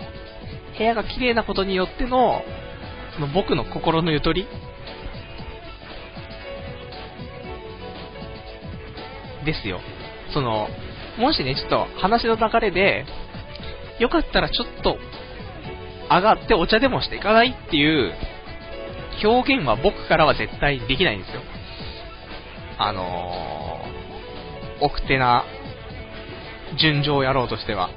[0.77, 2.43] 部屋が綺麗なことによっての、
[3.15, 4.47] その僕の心のゆとり
[9.45, 9.81] ですよ。
[10.33, 10.69] その、
[11.19, 13.05] もしね、ちょっと話の流れで、
[13.99, 14.97] よかったらちょっと
[16.11, 18.15] 上がってお茶でもしていかないっていう
[19.23, 21.43] 表現は僕からは絶対できないんですよ。
[22.79, 25.45] あのー、奥手な
[26.81, 27.91] 順序をやろうとしては。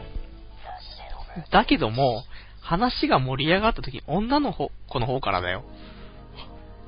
[1.52, 2.24] だけども、
[2.62, 5.64] 話が盛り上がった時、女の子の方からだよ。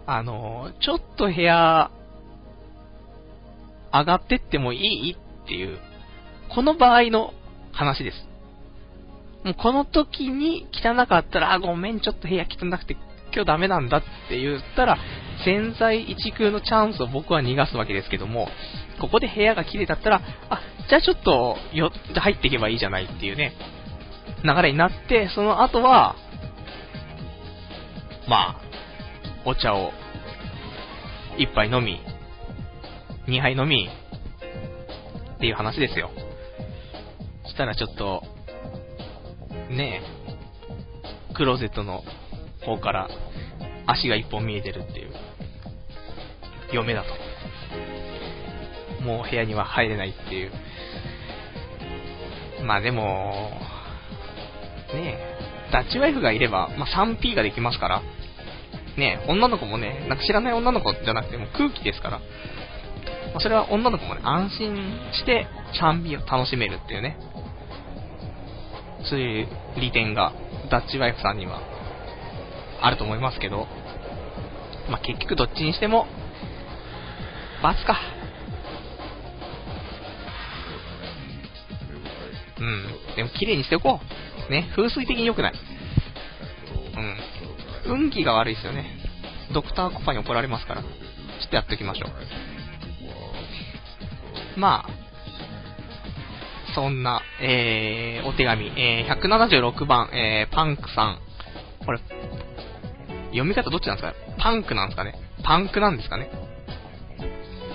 [0.06, 1.92] あのー、ちょっと部屋
[3.94, 5.80] 上がってってもいいっていう、
[6.54, 7.34] この場合の
[7.72, 8.28] 話です。
[9.44, 12.98] もうこの時に汚かったら、あ、ごめん、ちょっと部屋汚くて
[13.34, 14.98] 今日ダメなんだって言ったら、
[15.44, 18.50] 潜在一空のチャンスを僕は逃がすわけですけども、
[19.00, 23.54] ここで部屋が綺麗だったら、あ、じゃあちょっと、よって入っていけばいいじゃないっていうね、
[24.44, 26.16] 流れになって、その後は、
[28.28, 28.62] まあ、
[29.46, 29.92] お茶を
[31.38, 32.02] 一杯飲み、
[33.28, 33.90] 2杯飲み、
[35.38, 36.10] っていう話ですよ。
[37.46, 38.24] したらちょっと、
[39.70, 40.02] ね
[41.32, 42.04] え、クローゼットの
[42.66, 43.08] 方から
[43.86, 45.12] 足が一本見えてるっていう、
[46.74, 47.10] 嫁だと。
[49.04, 50.52] もう部屋には入れないっていう。
[52.66, 53.52] まあでも、
[54.94, 55.18] ね
[55.70, 58.02] え、ダッチワイフがいれば、まあ 3P ができますから、
[58.98, 62.26] ねえ、女の子もね、なんか知らない女の子じゃなくても空気ですから、ま
[63.38, 64.76] あ、それは女の子もね、安心
[65.14, 67.18] してチャンビを楽しめるっていうね、
[69.10, 69.48] そういう
[69.80, 70.34] 利点が
[70.72, 71.62] ダッチワイフさんには
[72.82, 73.68] あると思いますけど、
[74.90, 76.08] まあ、結局どっちにしても、
[77.62, 78.00] 罰か。
[82.60, 83.16] うん。
[83.16, 84.00] でも綺麗にしておこ
[84.50, 84.52] う。
[84.52, 84.70] ね。
[84.76, 85.54] 風水的に良くない。
[87.88, 88.02] うん。
[88.04, 88.86] 運気が悪いですよね。
[89.54, 90.82] ドクターコパに怒られますから。
[90.82, 90.88] ちょ
[91.48, 92.10] っとやっておきましょう。
[94.60, 94.90] まあ、
[96.74, 101.20] そんな、えー、お手紙、えー、176番、えー、パンクさん。
[101.86, 102.00] これ、
[103.28, 105.14] 読み方どっちなんですかパンクなんですかね？
[105.44, 106.30] パンクなんですかね？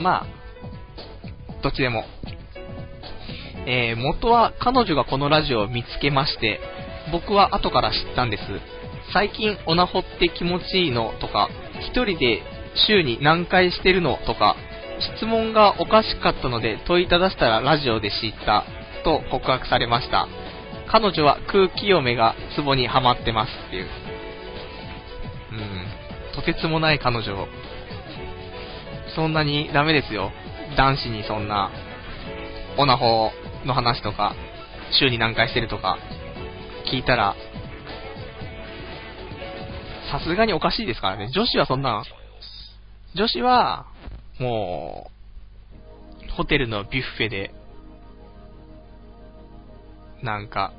[0.01, 0.27] まあ、
[1.63, 2.05] どっちでも。
[3.65, 6.61] えー、元は彼女がこのラジオを見つけまして、
[7.13, 8.43] 僕は後から知ったんです。
[9.13, 11.49] 最近オナホって気持ちいいのとか、
[11.81, 12.43] 一人で
[12.89, 14.57] 週に何回してるのとか、
[15.17, 18.65] 質問がおかしかったので問いただしたらラジオで知った
[19.05, 20.29] と告白されました。
[20.91, 23.87] 彼女は空気読めがツボにはまってますっていう。
[25.53, 26.35] うん。
[26.35, 27.47] とてつもない彼女。
[29.15, 30.31] そんなにダメですよ。
[30.77, 31.71] 男子にそんな、
[32.79, 33.31] オナホ
[33.65, 34.35] の話とか、
[34.99, 35.99] 週に何回してるとか、
[36.91, 37.35] 聞いたら、
[40.11, 41.31] さすがにおかしいですからね。
[41.33, 42.05] 女子はそんな、
[43.15, 43.87] 女子は、
[44.39, 45.11] も
[46.29, 47.53] う、ホテルのビュッフェで、
[50.23, 50.73] なんか、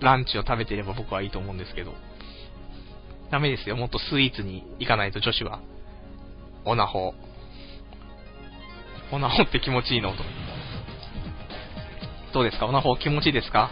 [0.00, 1.92] ランチを食べてれば僕はいいと思うんですけど。
[3.30, 3.76] ダメですよ。
[3.76, 5.60] もっとスイーツに行かないと女子は。
[6.70, 7.14] オナホ。
[9.10, 10.12] オナホって気持ちいいの？
[10.12, 10.22] と。
[12.34, 12.66] どうですか？
[12.66, 13.70] オナホ気持ちいいですか？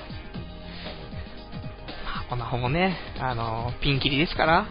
[2.30, 4.66] オナホもね、あのー、ピンキリですから。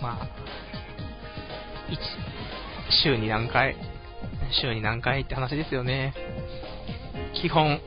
[0.00, 0.28] まあ、
[1.90, 1.96] 1、
[3.02, 3.76] 週に何回、
[4.62, 6.14] 週に何回って話ですよね。
[7.42, 7.80] 基本、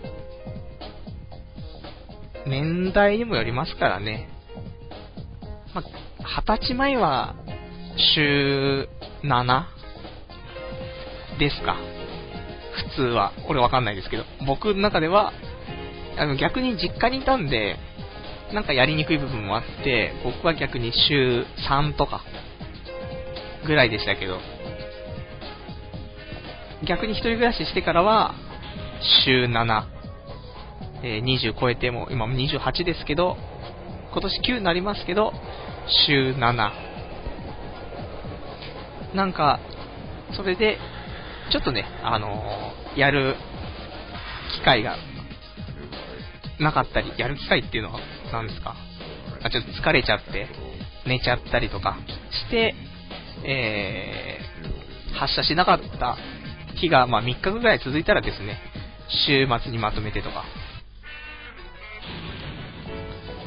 [2.46, 4.28] 年代にもよりますからね。
[5.78, 7.36] まあ、20歳前は、
[8.16, 8.90] 週
[9.24, 9.64] 7
[11.38, 11.78] ですか。
[12.96, 13.32] 普通は。
[13.48, 14.24] 俺わかんないですけど。
[14.48, 15.34] 僕の中では、
[16.18, 17.78] あの逆に実家にいたんで、
[18.54, 22.24] なんかやりにくい部分もあって、僕は逆に週3とか、
[23.68, 24.40] ぐらいでしたけど、
[26.88, 28.34] 逆に一人暮らししてからは、
[29.26, 29.84] 週7、
[31.04, 33.38] えー、20超えても、今も28ですけど、
[34.20, 35.32] 今年9になりますけど、
[36.08, 36.72] 週7。
[39.14, 39.60] なんか、
[40.36, 40.80] それで、
[41.52, 43.36] ちょっとね、あのー、やる
[44.60, 44.96] 機会が
[46.60, 48.00] なかったり、やる機会っていうのは
[48.34, 48.76] 何ですか？
[49.44, 50.48] あちょっと疲れちゃって、
[51.06, 52.00] 寝ちゃったりとか
[52.48, 52.74] して、
[53.46, 56.18] えー、発射しなかった
[56.76, 58.58] 日が、まあ、3日ぐらい続いたらですね、
[59.28, 60.44] 週末にまとめてとか、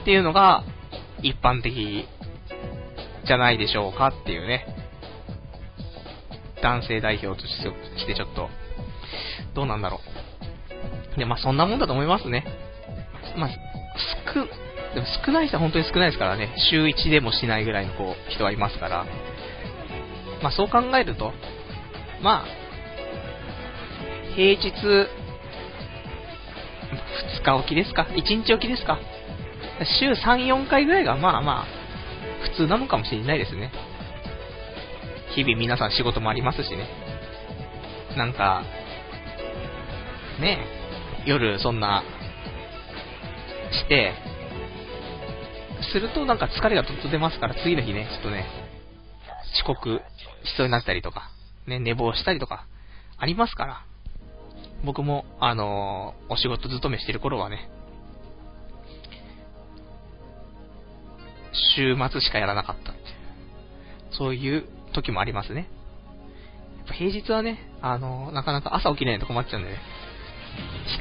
[0.00, 0.64] っていうのが
[1.22, 2.06] 一般的
[3.26, 4.66] じゃないでしょうかっていうね、
[6.62, 8.48] 男性代表としてちょっと、
[9.54, 10.00] どうなんだろ
[11.16, 11.18] う。
[11.18, 12.44] で、まあそんなもんだと思いますね。
[13.36, 13.50] まあ、
[14.34, 14.44] 少、
[14.94, 19.06] でも少ない人は本当に少ないですからね、週1でもしないぐらいのこう人はいますから、
[20.42, 21.32] まあそう考えると、
[22.22, 22.46] まあ、
[24.34, 24.70] 平日、
[27.40, 28.98] 2日おきですか ?1 日おきですか？
[29.84, 31.66] 週3、4回ぐらいがまあまあ、
[32.54, 33.72] 普通なのかもしれないですね。
[35.34, 36.88] 日々皆さん仕事もありますしね。
[38.16, 38.62] なんか、
[40.40, 40.58] ね
[41.26, 42.02] 夜そんな、
[43.72, 44.14] して、
[45.92, 48.46] するとなんか疲れがとっと出ますから、次の日ね、ちょっとね、
[49.54, 50.00] 遅刻
[50.44, 51.30] しそうになったりとか、
[51.66, 52.66] ね、寝坊したりとか、
[53.18, 53.84] ありますから。
[54.84, 57.68] 僕も、あのー、お仕事勤めしてる頃はね、
[61.52, 63.06] 週末しかやらなかったっていう、
[64.12, 65.68] そういう時もありますね。
[66.78, 69.78] やっぱ平日はね、あの、なかなか朝起きないと困っちゃうんでね、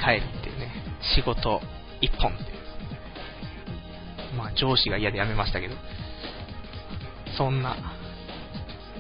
[0.04, 0.72] 控えるっていうね、
[1.16, 1.62] 仕事
[2.02, 2.50] 一本っていう。
[4.38, 5.76] まあ上司が嫌で辞めましたけど、
[7.38, 7.76] そんな、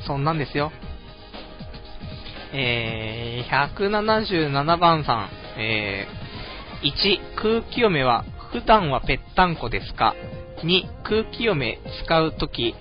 [0.07, 0.71] そんなんですよ。
[2.51, 10.15] えー、177番さん、えー、1、空気読めは普段はぺったんこですか？
[10.63, 12.75] ?2、空気読め使うとき、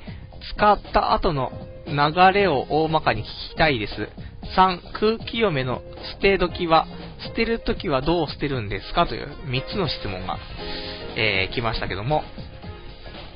[0.54, 1.52] 使った後の
[1.86, 4.08] 流れを大まかに聞きたいです。
[4.56, 5.82] 3、空気読めの
[6.14, 6.86] 捨て時は、
[7.26, 9.06] 捨てるときはどう捨てるんですか？
[9.06, 10.38] という3つの質問が、
[11.16, 12.22] えー、来ましたけども、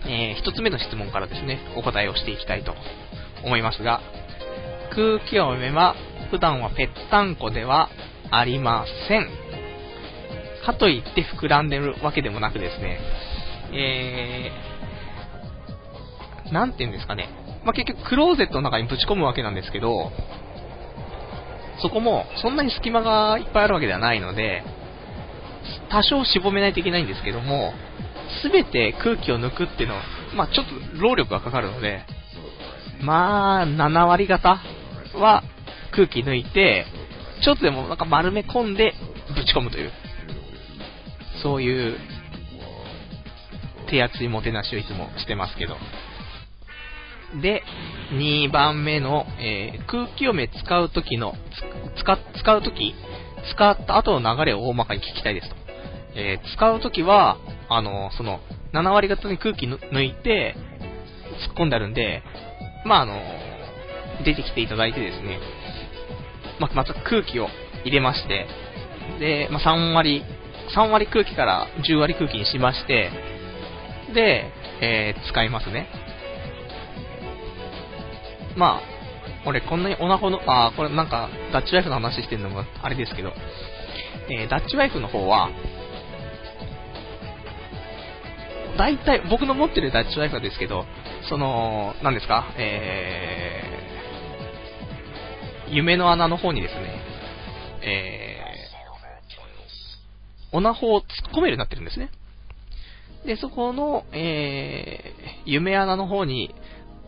[0.07, 2.75] えー、1つ目の質問からですね、お答えをしていきたいと
[3.45, 4.01] 思いますが、
[4.91, 5.95] 空気読めは
[6.31, 7.89] 普段はぺったんこでは
[8.31, 9.29] ありません。
[10.65, 13.01] かといって膨らんでるわけでもなくですね、
[13.73, 17.29] えー、なんて言うんですかね。
[17.65, 20.11] まあ、結局クローゼットの中にぶち込むわけなんですけど、
[21.81, 24.63] そこもそんなに隙間がいっぱいあるわけではないので、
[25.91, 27.73] 多少絞めないといけないんですけども、
[28.43, 30.03] すべて空気を抜くっていうのは、
[30.35, 32.03] まあ、ちょっと労力がかかるので、
[33.03, 34.61] まあ、7割方
[35.15, 35.43] は
[35.95, 36.87] 空気抜いて、
[37.45, 38.95] ちょっとでもなんか丸め込んで
[39.35, 39.93] ぶち込むという、
[41.43, 41.97] そういう
[43.93, 45.77] 手厚いもてなしをいつもしてますけど。
[47.43, 47.63] で、
[48.13, 51.35] 2番目の、えー、空気読め使うときの、
[51.99, 52.95] 使、使うとき、
[53.55, 55.57] 使った後の流れを大まかに聞きたいですと。
[56.15, 57.37] えー、使うときは、
[57.69, 58.41] あの、その、
[58.73, 60.57] 7割方に空気抜いて、
[61.49, 62.23] 突っ込んであるんで、
[62.87, 63.21] まあ、あの、
[64.25, 65.39] 出てきていただいてですね、
[66.59, 67.49] ままず空気を
[67.85, 68.47] 入れまして、
[69.19, 70.23] で、まあ、3割、
[70.75, 73.32] 3割空気から10割空気にしまして、
[74.13, 75.89] で、えー、使いますね。
[78.57, 78.93] まあ、
[79.47, 83.33] 俺こんなにオナホの、あ、これなんか、ダッチワイフの話してるのもあれですけど、
[84.29, 85.51] えー、ダッチワイフの方は、
[88.79, 90.87] 大体、僕の持ってるダッチワイフですけど、
[91.29, 97.01] その、何ですか、えー、夢の穴の方にですね、
[97.83, 102.11] えー、オナホを突っ込めるようになってるんですね。
[103.27, 106.55] で、そこの、えー、夢穴の方に、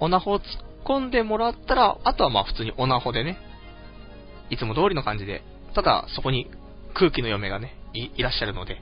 [0.01, 0.45] オナホを突っ
[0.85, 3.39] 込んでもらったら、あとはまあ普通にオナホでね、
[4.51, 5.43] いつも通りの感じで、
[5.75, 6.51] ただそこに
[6.95, 8.81] 空気の嫁がね、いいらっしゃるので、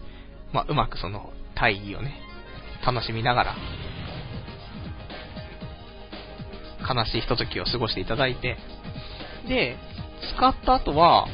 [0.52, 2.14] まあうまくその大義をね、
[2.84, 3.56] 楽しみながら、
[6.94, 8.56] 悲しいひとときを過ごしていただいて、
[9.48, 9.76] で、
[10.36, 11.26] 使った後は、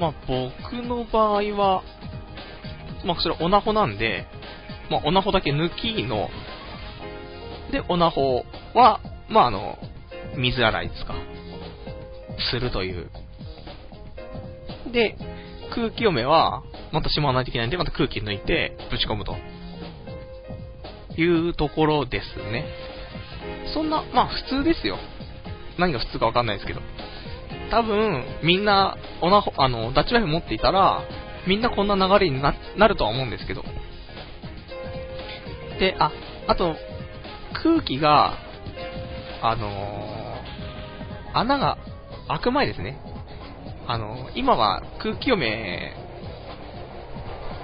[0.00, 1.82] まあ、僕の場合は、
[3.04, 4.26] まあ、それオナホなんで、
[4.90, 6.28] まあ、オナホだけ抜きの、
[7.70, 9.78] で、オナホは、まあ、あの、
[10.36, 11.14] 水洗いですか。
[12.50, 13.10] するという。
[14.92, 15.16] で、
[15.74, 16.62] 空気読めは、
[16.92, 19.36] またしまわないといけないんで、また空気抜いて、ぶち込むと。
[21.16, 22.64] いうところですね。
[23.72, 24.98] そんな、まあ普通ですよ。
[25.78, 26.80] 何が普通かわかんないですけど。
[27.70, 31.02] 多分、みんな、オナホ、あの、ダッチワイフ持っていたら、
[31.46, 33.62] みんなこんな流れにななるとは思うんですけど。
[35.78, 36.12] で、あ、
[36.46, 36.76] あと、
[37.62, 38.34] 空気が、
[39.42, 41.78] あのー、穴が
[42.28, 42.98] 開く前ですね。
[43.86, 45.94] あのー、今は空気読め、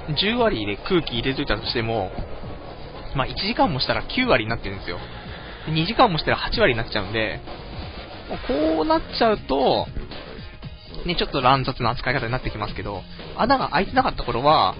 [0.08, 2.10] 10割で空気入れといたとしても、
[3.16, 4.98] まあ、1時間もしたら9割になってるんですよ。
[5.68, 7.40] 2時間もしたら8割になっちゃうんで、
[8.46, 9.86] こうなっちゃうと、
[11.06, 13.02] ね、ちょっと乱雑な扱い方になってきますけど、
[13.36, 14.74] 穴が開いてなかった頃は、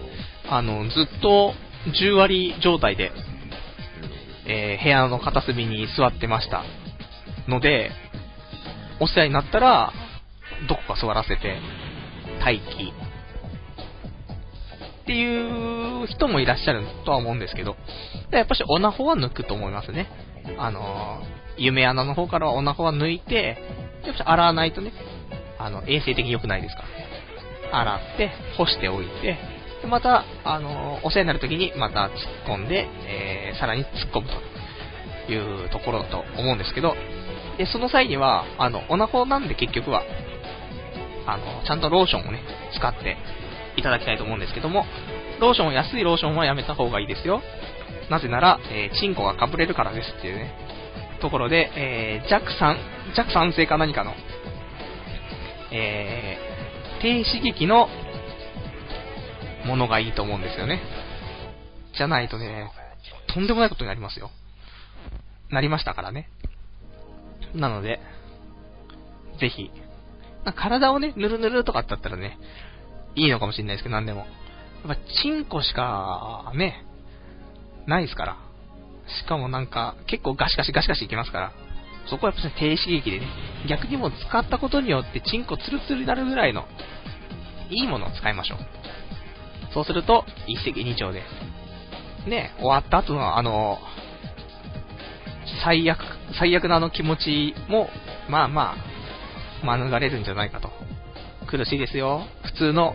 [0.49, 1.55] あの、ずっと
[2.01, 3.13] 10割状態で、
[4.47, 6.65] えー、部屋の片隅に座ってました。
[7.49, 7.91] ので、
[9.01, 9.93] お世話になったら、
[10.69, 11.59] どこか座らせて、
[12.41, 12.93] 待機。
[15.03, 17.77] っていう人もいらっしゃるとは思うんですけど、
[18.31, 20.09] やっぱしオナホは抜くと思いますね。
[20.59, 23.59] あのー、夢穴の方からはオナホは抜いて、
[24.05, 24.93] やっぱ洗わないとね、
[25.64, 26.83] あの、衛生的に良くないですか？
[27.73, 27.81] ら。
[27.81, 29.38] 洗って、干しておいて、
[29.83, 32.11] でまた、あの、お世話になるときにまた突っ
[32.49, 34.29] 込んで、えー、さらに突っ込む
[35.27, 36.94] というところだと思うんですけど、
[37.59, 40.03] で、その際には、あの、オナホなんで結局は、
[41.27, 42.42] あの、ちゃんとローションをね、
[42.75, 43.16] 使って
[43.77, 44.85] いただきたいと思うんですけども、
[45.40, 47.42] ローション、安いローションはやめた方がいいですよ。
[48.11, 50.53] なぜなら、えー、チンコがかぶれるからですっていうね、
[51.20, 52.77] ところで、えー、弱酸、
[53.14, 54.14] 弱酸性か何かの、
[55.73, 57.89] えー、低刺激の
[59.67, 60.81] ものがいいと思うんですよね。
[61.97, 62.71] じゃないとね、
[63.33, 64.31] とんでもないことになりますよ。
[65.51, 66.29] なりましたからね。
[67.55, 68.01] なので、
[69.41, 69.71] ぜひ、
[70.57, 72.39] 体をね、ぬるぬるとかだったらね、
[73.15, 74.21] いいのかもしれないですけど、なんでも。
[74.21, 76.85] やっぱ、チンコしか、ね、
[77.87, 78.37] ないですから。
[79.23, 81.53] しかもなんか、結構ガシガシガシガシいきますから。
[82.07, 83.27] そこはやっぱり低刺激でね、
[83.69, 86.67] 逆にも使ったことによってチンコツルツルになるぐらいの、
[87.71, 88.59] いいものを使いましょう。
[89.73, 91.23] そうすると、一石二鳥で。
[92.27, 93.79] ね、終わった後のあの、
[95.63, 95.99] 最悪、
[96.39, 97.89] 最悪なあの気持ちも、
[98.29, 98.75] まあま
[99.63, 100.71] あ、免れるんじゃないかと。
[101.47, 102.27] 苦しいですよ。
[102.45, 102.95] 普通の、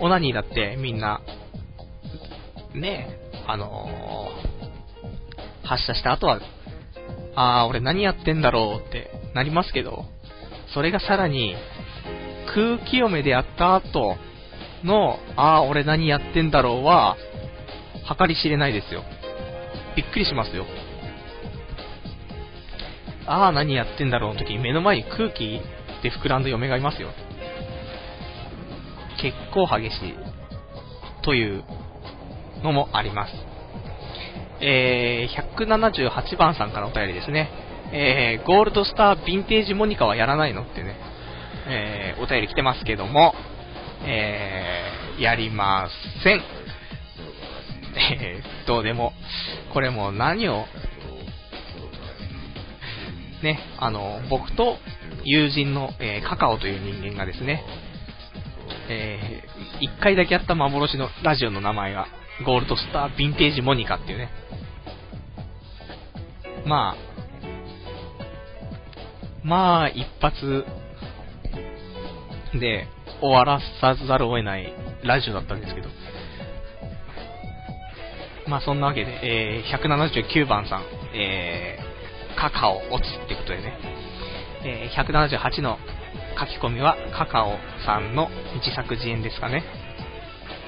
[0.00, 1.20] オナニーだってみんな、
[2.74, 4.28] ねあの、
[5.62, 6.40] 発射した後は、
[7.34, 10.04] あー、俺何やってんだろうってなりますけど、
[10.74, 11.56] それがさらに、
[12.54, 14.16] 空気読めでやった後
[14.84, 17.16] の、あー、俺何やってんだろうは、
[18.18, 19.04] 計り知れないですよ。
[19.96, 20.66] びっくりしますよ。
[23.26, 25.60] あー、何やってんだろうの時に目の前に空気
[26.02, 27.10] で膨らんだ嫁がいますよ。
[29.20, 30.14] 結構激しい。
[31.22, 31.64] という
[32.62, 33.51] のもあります。
[34.62, 37.50] えー、178番さんからお便りですね。
[37.92, 40.96] えー、ゴールドスターヴィンテージモニカはやらないのってね、
[41.68, 43.34] えー、お便り来てますけども、
[44.04, 45.88] えー、やりま
[46.22, 46.42] せん。
[47.94, 49.12] え、どうでも、
[49.72, 50.64] これも何を、
[53.42, 54.78] ね、あの、僕と
[55.24, 57.64] 友人の、えー、カカオという人間がですね、
[58.88, 62.06] えー、一回だけやった幻のラジオの名前が、
[62.46, 64.30] ゴールドスターヴィンテージモニカっていうね。
[66.66, 66.96] まあ、
[69.44, 70.64] まあ、一発
[72.58, 72.86] で
[73.20, 74.72] 終わらさざるを得ない
[75.04, 75.88] ラジオだったんですけど。
[78.48, 80.82] まあそんなわけで、えー、179番さん、
[81.14, 83.78] えー、カカオ落ちってことでね、
[84.64, 85.78] えー、178の
[86.38, 87.56] 書き込みはカカオ
[87.86, 89.62] さんの自作自演ですかね。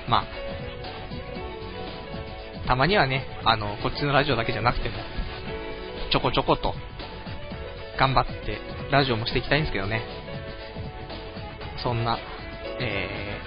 [0.08, 0.24] まあ、
[2.66, 4.96] たまにはね、あの、こっちのラジオだけじゃなくても、
[6.12, 6.74] ちょこちょこと
[7.98, 8.58] 頑張って
[8.90, 10.02] ラジオもしていきたいんですけどね。
[11.82, 12.18] そんな、
[12.80, 13.38] え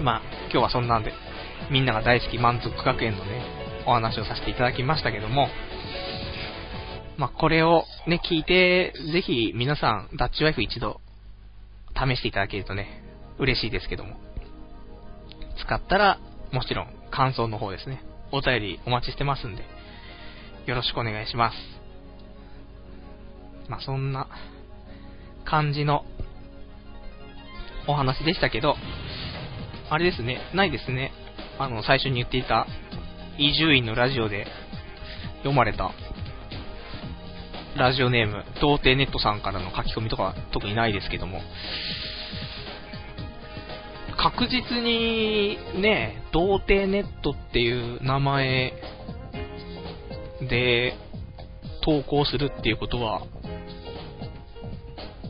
[0.00, 1.12] ー、まあ、今日はそんなんで、
[1.70, 3.42] みんなが大好き満足学園のね、
[3.86, 5.48] お話をさせていただきましたけども、
[7.16, 11.00] まあ、これをね、聞いて、ぜひ皆さん、ダッチワイフ一度、
[11.94, 13.02] 試していただけるとね、
[13.38, 14.16] 嬉しいですけども。
[15.58, 16.18] 使ったら、
[16.52, 18.02] もちろん、感想の方ですね、
[18.32, 19.64] お便りお待ちしてますんで、
[20.66, 21.56] よろしくお願いします。
[23.68, 24.26] まあ、そんな
[25.44, 26.04] 感じの
[27.86, 28.74] お話でしたけど、
[29.88, 31.12] あれですね、ないですね。
[31.60, 32.66] あの、最初に言っていた、
[33.38, 34.48] 伊集院のラジオで
[35.38, 35.92] 読まれた、
[37.76, 41.42] ラジオネーム、童貞ネットさんからの書き込みとか特にないですけども、
[44.16, 48.72] 確実にね、童貞ネットっていう名前
[50.40, 50.94] で
[51.82, 53.22] 投稿するっていうことは、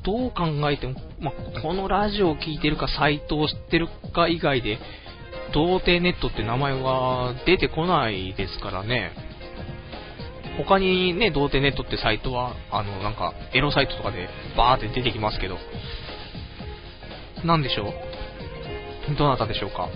[0.03, 4.79] どう考えても、まこのラジオを聴いてるか、サイトを知ってるか以外で、
[5.53, 9.13] 童貞ネットって名前は出てこないですからね。
[10.59, 15.59] 他にね、童貞ネットってサイトは、あの、なんか、エロサイトとかでバーって出てきますけど、
[17.45, 17.93] なんでしょ
[19.11, 19.15] う？
[19.17, 19.89] どなたでしょうか？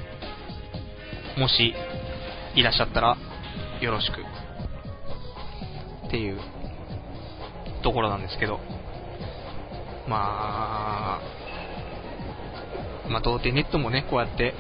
[1.39, 1.75] もし、
[2.55, 3.17] いらっしゃったら、
[3.81, 4.25] よろしく。
[6.11, 6.41] っていう、
[7.83, 8.59] ところなんですけど。
[10.09, 11.21] まあ、
[13.09, 14.55] まあ、童貞ネットもね、こうやって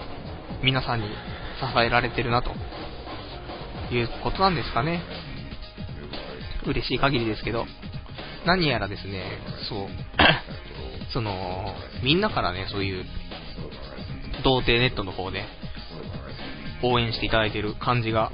[0.62, 1.14] 皆さんに支
[1.84, 2.50] えられてるなと
[3.92, 5.02] いうことなんですかね。
[6.66, 7.66] 嬉しい限りですけど、
[8.46, 9.24] 何やらですね、
[9.68, 9.88] そう、
[11.12, 11.74] その、
[12.04, 13.04] みんなからね、そういう、
[14.44, 15.44] 童貞ネットの方で、
[16.82, 18.30] 応援していただいてる感じが、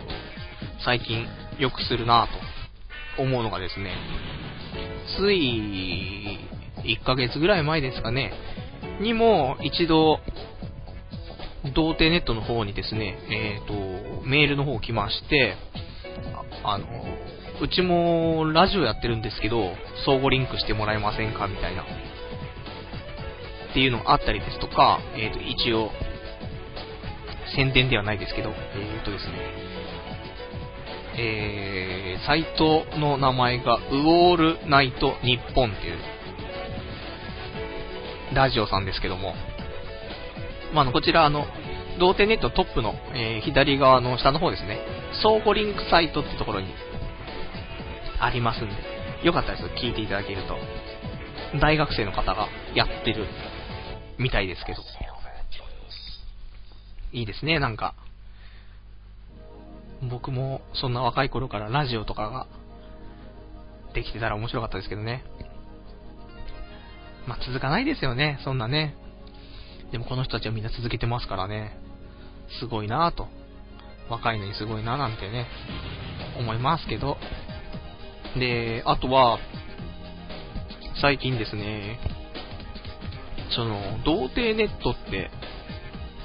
[0.84, 1.26] 最近
[1.58, 2.45] よくするなぁと
[3.18, 3.94] 思うのがですね、
[5.18, 6.38] つい
[6.84, 8.32] 1ヶ月ぐらい前ですかね、
[9.00, 10.20] にも一度、
[11.74, 15.56] 童貞ネットの方にですね、えっ、ー、と、メールの方来まして、
[16.62, 16.86] あの、
[17.60, 19.72] うちもラジオやってるんですけど、
[20.04, 21.82] 相互リンクしてもらえませんかみたいな。
[21.82, 21.86] っ
[23.72, 25.90] ていうのがあったりですとか、えっ、ー、と、一応、
[27.54, 29.32] 宣伝ではないですけど、えっ、ー、とですね、
[31.18, 35.98] えー、サイトの名前が、ウォールナイトニッポンっていう
[38.34, 39.34] ラジオさんですけども、
[40.74, 41.46] まあ、の、こちら、あの、
[41.98, 44.78] 童貞ネットトップの、えー、左側の下の方ですね、
[45.22, 46.68] 相互リンクサイトってところに
[48.20, 48.74] ありますんで、
[49.24, 50.58] よかったら聞いていただけると、
[51.58, 53.26] 大学生の方がやってる
[54.18, 54.82] みたいですけど、
[57.12, 57.94] いいですね、なんか。
[60.02, 62.46] 僕もそんな若い頃からラジオとかが
[63.94, 65.24] できてたら面白かったですけどね。
[67.26, 68.94] まあ、続かないですよね、そんなね。
[69.90, 71.78] でもこの人たちはみんな続けてますからね。
[72.60, 73.28] すごいなぁと。
[74.08, 75.46] 若いのにすごいななんてね、
[76.38, 77.16] 思いますけど。
[78.38, 79.38] で、あとは、
[81.00, 81.98] 最近ですね、
[83.50, 85.30] その、童貞ネットって、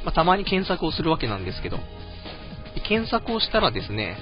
[0.06, 1.80] まあ、たまに検索をするわけなんですけど、
[2.88, 4.18] 検索をしたらですね、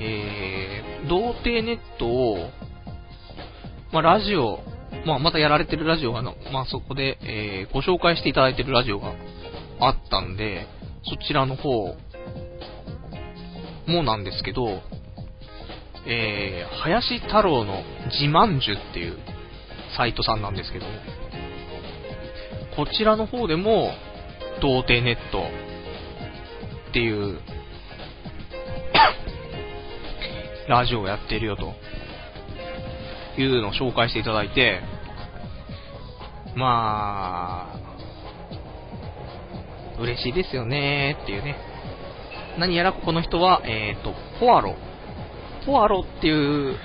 [0.00, 2.50] えー、童貞ネットを、
[3.92, 4.60] まあ、ラジオ
[5.04, 9.14] まあ、またやられてるラジオが、まあ、そこで、えー、ご紹介していただいてるラジオが
[9.80, 10.66] あったんで、
[11.04, 11.96] そちらの方
[13.86, 14.82] もなんですけど、
[16.06, 19.18] えー、林太郎の自慢樹っていう
[19.96, 20.86] サイトさんなんですけど、
[22.76, 23.92] こちらの方でも、
[24.60, 25.44] 童貞ネット
[26.90, 27.40] っていう
[30.68, 31.74] ラジオをやってるよと。
[33.40, 34.80] いうのを紹介していただいて、
[36.56, 37.78] まあ、
[40.00, 41.56] 嬉しいですよねーっていうね。
[42.58, 44.74] 何やらここの人は、えっ、と、ポアロ。
[45.64, 46.76] ポアロっていう、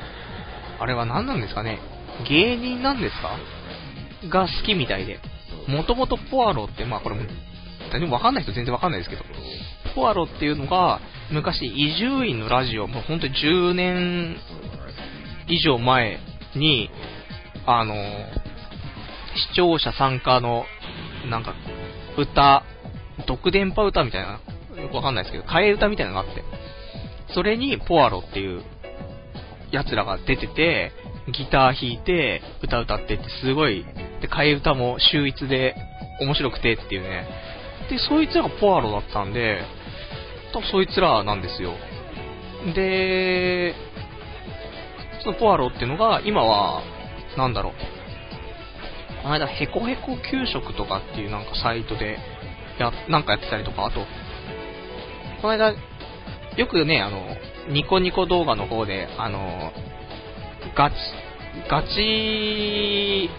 [0.79, 1.79] あれは何なんですかね
[2.27, 3.37] 芸人なんですか？
[4.29, 5.19] が好きみたいで。
[5.67, 7.23] もともとポアロって、まあこれも、
[7.91, 9.23] 何もわかんない人全然わかんないですけど、
[9.95, 10.99] ポアロっていうのが、
[11.31, 14.37] 昔、伊集院のラジオ、もう本当に10年
[15.47, 16.19] 以上前
[16.55, 16.89] に、
[17.65, 20.65] あの、視聴者参加の、
[21.29, 21.55] なんか、
[22.17, 22.63] 歌、
[23.27, 24.39] 独電波歌みたいな、
[24.81, 26.43] よくわかんないですけど、替え歌みたいなのがあって、
[27.33, 28.63] それにポアロっていう
[29.71, 30.91] 奴らが出てて、
[31.31, 33.85] ギター弾いて、歌歌ってってすごい、
[34.21, 35.75] で、替え歌も秀逸で
[36.19, 37.27] 面白くてっていうね。
[37.89, 39.61] で、そいつらがポアロだったんで、
[40.53, 41.73] 多分そいつらなんですよ。
[42.73, 43.73] で、
[45.23, 46.81] そのポアロっていうのが、今は、
[47.37, 47.73] なんだろう。
[49.23, 52.17] この間、ヘコヘコ給食とかっていうなんかサイトで、
[52.77, 54.01] や、なんかやってたりとか、あと、
[55.41, 55.73] この間、
[56.55, 57.21] よくね、あの、
[57.69, 59.71] ニコニコ動画の方で、あの、
[60.75, 60.95] ガチ、
[61.69, 63.29] ガチ、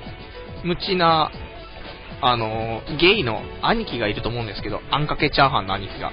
[0.65, 1.31] 無知な、
[2.21, 6.13] あの、ゲイの兄貴がいると思うんですけど、あんかけチャーハンの兄貴が。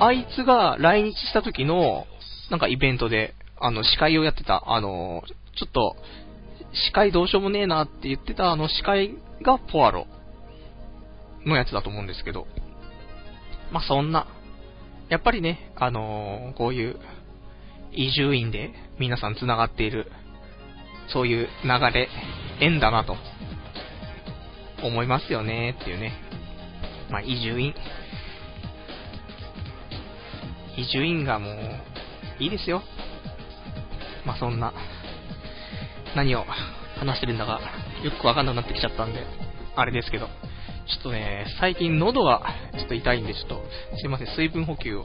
[0.00, 2.06] あいつが来日した時の、
[2.50, 5.22] なんかイベントで、あの、司会をやってた、あの、
[5.58, 5.94] ちょっと、
[6.72, 10.06] 司会どうしようもねえなって言ってたあの司会がポアロ
[11.44, 12.46] のやつだと思うんですけど。
[13.72, 14.26] まあ、そんな。
[15.10, 16.98] やっぱりね、あのーこういう、
[17.92, 20.10] 移住院で皆さん繋がっている、
[21.08, 22.08] そういう流れ、
[22.60, 23.16] 縁だなと、
[24.82, 26.14] 思いますよねっていうね。
[27.10, 27.74] まあ、移住院。
[30.76, 31.56] 移住院がもう、
[32.38, 32.82] いいですよ。
[34.24, 34.72] まあ、そんな、
[36.16, 36.44] 何を
[36.98, 37.60] 話してるんだか、
[38.02, 39.24] よくわかんなくなってきちゃったんで、
[39.76, 40.28] あれですけど。
[40.90, 42.42] ちょっとね、最近喉が
[42.76, 43.62] ちょっと痛いんで、ちょっと、
[43.98, 45.04] すいません、水分補給を。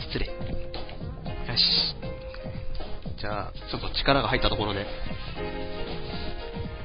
[0.00, 0.26] 失礼。
[0.26, 0.32] よ
[1.56, 1.94] し。
[3.18, 4.84] じゃあ、ちょっと力が入ったところで。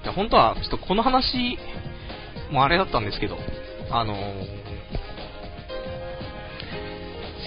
[0.03, 1.57] じゃ本当は、ちょっとこの話
[2.51, 3.37] もうあれだったんですけど、
[3.89, 4.15] あの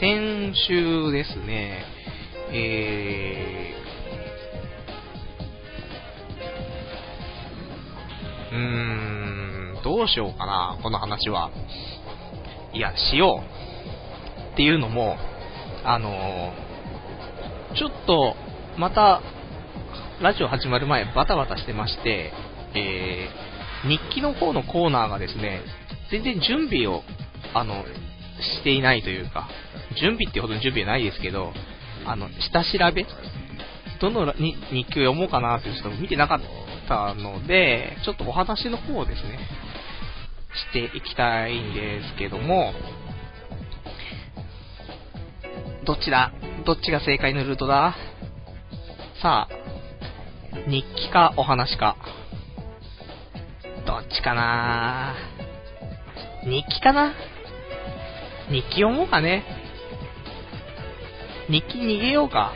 [0.01, 1.85] 先週ですね、
[2.51, 11.51] えー、うーん、どうしようかな、この話は。
[12.73, 13.43] いや、しよ
[14.51, 14.53] う。
[14.55, 15.19] っていうのも、
[15.85, 16.55] あの
[17.77, 18.35] ちょっと、
[18.79, 19.21] また、
[20.23, 22.33] ラジオ始まる前、バタバタしてまして、
[22.75, 25.61] えー、日記の方のコーナーがですね、
[26.11, 27.03] 全然準備を、
[27.55, 27.85] あの、
[28.41, 29.49] していないというか、
[30.01, 31.53] 準備ってほどの準備はないですけど、
[32.07, 33.07] あの、下調べ
[34.01, 36.41] どのに日記を読もうかなってちょっと見てなかっ
[36.89, 39.39] たので、ちょっとお話の方をですね、
[40.73, 42.73] していきたいんですけども、
[45.85, 46.33] どっちだ？
[46.65, 47.95] どっちが正解のルートだ？
[49.23, 49.55] さあ、
[50.67, 51.97] 日記かお話か。
[53.87, 55.15] どっちかな？
[56.45, 57.15] 日記かな
[58.51, 59.45] 日記読もうかね。
[61.49, 62.53] 日記逃げようか。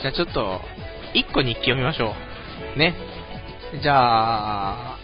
[0.00, 0.60] じゃあちょっと、
[1.14, 2.14] 一個日記読みましょ
[2.76, 2.78] う。
[2.78, 2.94] ね。
[3.82, 4.98] じゃあ、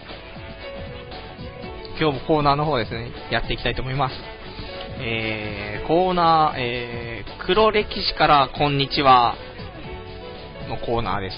[1.98, 4.14] 今日もコーナーの方ですね、やっていきたいと思います。
[5.00, 9.34] えー、コーナー、えー、黒歴史からこんにちは
[10.68, 11.36] のコーナーです。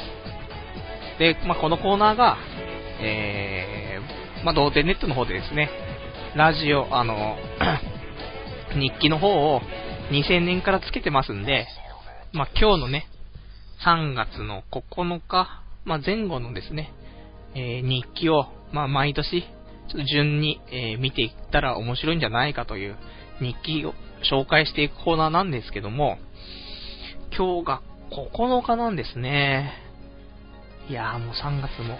[1.18, 2.36] で、まあ、このコーナーが、
[3.00, 3.81] えー、
[4.44, 5.70] まあ、童貞ネットの方でですね、
[6.34, 7.36] ラジオ、あの、
[8.74, 9.60] 日記の方を
[10.10, 11.66] 2000年からつけてますんで、
[12.32, 13.06] まあ、今日のね、
[13.84, 16.92] 3月の9日、まあ、前後のですね、
[17.54, 19.48] えー日記を、まあ、毎年、ちょ
[19.88, 22.96] っと順に、えー見ていったら面白いんじゃないかという
[23.40, 23.94] 日記を
[24.28, 26.18] 紹介していくコーナーなんですけども、
[27.36, 29.72] 今日が9日なんですね。
[30.88, 31.98] いやーもう3月も、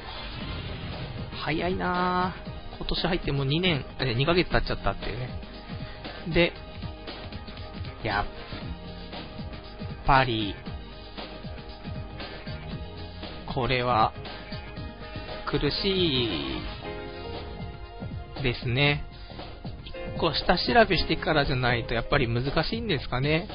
[1.45, 5.29] 早いなー今年入ってもう2年、2ヶ月経っちゃったっていうね。
[6.33, 6.53] で、
[8.05, 8.27] やっ
[10.07, 10.55] ぱり、
[13.53, 14.13] これは、
[15.47, 16.61] 苦し
[18.39, 19.05] いですね。
[19.85, 23.49] 一個下調べしてからじゃないとやっぱり難しいんですかね。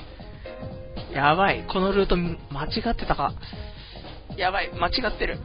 [1.14, 3.34] やばい、このルート間違ってたか。
[4.36, 5.40] やばい、間違ってる。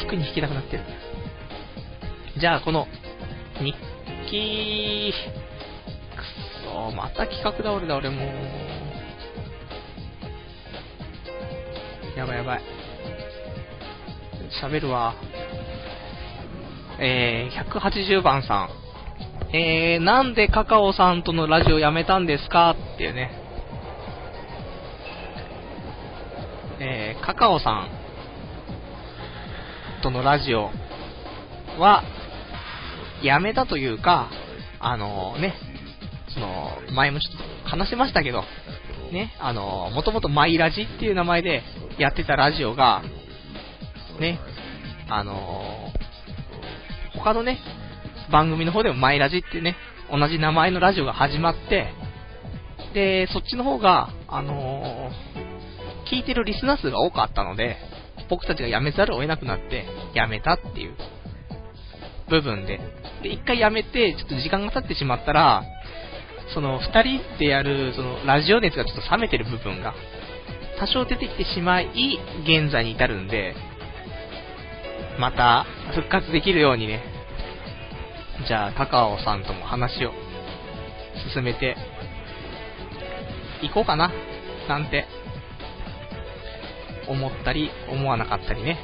[0.00, 0.84] 引くに引けなくなってる。
[2.38, 2.86] じゃあ、この、
[3.60, 3.74] 日
[4.30, 5.12] 記、
[6.14, 6.22] く
[6.64, 8.22] そまた企画倒れだ、俺も。
[12.16, 12.62] やばいやばい。
[14.62, 15.14] 喋るわ。
[16.98, 18.68] えー、180番さ
[19.52, 19.56] ん。
[19.56, 22.70] えー、なんでカカオさんとのラジオやめたんですか？
[22.70, 23.30] っていうね。
[26.80, 27.90] えー、カカオさん
[30.06, 30.70] とのラジオ
[31.80, 32.04] は、
[33.24, 34.30] やめたというか、
[34.78, 35.54] あのね、
[36.28, 38.44] その、前もちょっと話しましたけど、
[39.10, 41.62] ね、あの、もともとマイラジっていう名前で
[41.98, 43.02] やってたラジオが、
[44.20, 44.38] ね、
[45.08, 45.90] あの、
[47.14, 47.58] 他のね、
[48.30, 49.74] 番組の方でもマイラジってね、
[50.12, 51.92] 同じ名前のラジオが始まって、
[52.94, 57.76] で、そっちの方が、あのー、聞いてるリスナー数が多かったので、
[58.28, 60.94] 僕たちが辞めざるを得なくなって、辞めたっていう。
[62.28, 62.80] 部分で。
[63.22, 65.62] で、一回辞めて、ちょっと時間が経ってしまったら、
[66.54, 69.94] その、二人でやる、その、ラジオ熱がちょっと冷めてる部分が、
[70.78, 73.54] 多少出てきてしまい、現在に至るんで、
[75.18, 77.02] また、復活できるようにね、
[78.46, 80.12] じゃあ、カカオさんとも話を
[81.32, 81.76] 進めて
[83.62, 84.12] いこうかな、
[84.68, 85.06] なんて、
[87.08, 88.78] 思ったり、思わなかったりね。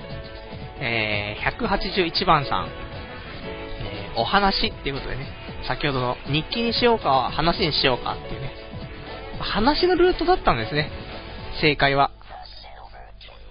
[0.80, 5.26] えー、181番さん、えー、お話っていうことでね、
[5.66, 8.52] 先ほどの日記にしようか、話にしようかっていうね、
[9.40, 10.90] 話のルートだったんですね、
[11.60, 12.10] 正解は。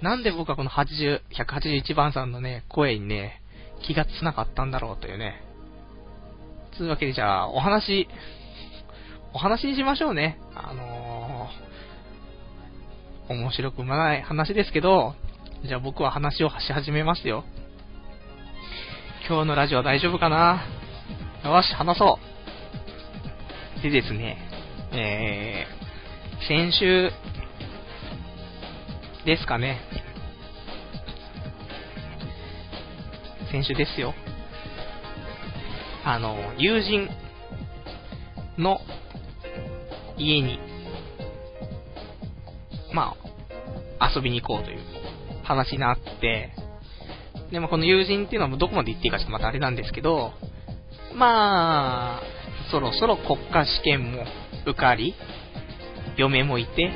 [0.02, 3.42] なんで僕はこの80、181番さんのね、声にね、
[3.84, 5.42] 気がつなかったんだろうというね。
[6.76, 8.08] つうわけでじゃあ、お話、
[9.34, 10.40] お話にしましょうね。
[10.56, 11.11] あのー、
[13.32, 15.16] 面白くもない話ですけど、
[15.66, 17.44] じゃあ僕は話をし始めますよ。
[19.28, 20.64] 今日のラジオは大丈夫かな？
[21.44, 22.20] よし、話そ
[23.80, 23.82] う。
[23.82, 24.38] でですね、
[24.92, 27.12] えー、先週
[29.26, 29.80] ですかね。
[33.52, 34.14] 先週ですよ。
[36.04, 37.10] あの、友人
[38.58, 38.80] の
[40.18, 40.60] 家に、
[42.94, 43.21] まあ、
[44.02, 44.80] 遊びに行こうという
[45.44, 46.54] 話になって、
[47.52, 50.32] でもこの友人っていうのはどこまで行っていいかちょっとまたあれなんですけど、
[51.16, 52.22] まあ、
[52.72, 54.26] そろそろ国家試験も
[54.66, 55.16] 受かり、
[56.18, 56.92] 嫁もいて、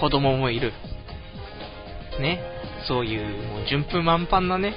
[0.00, 0.72] 子供もいる。
[2.20, 2.40] ね。
[2.88, 4.74] そういう、もう順風満帆なね、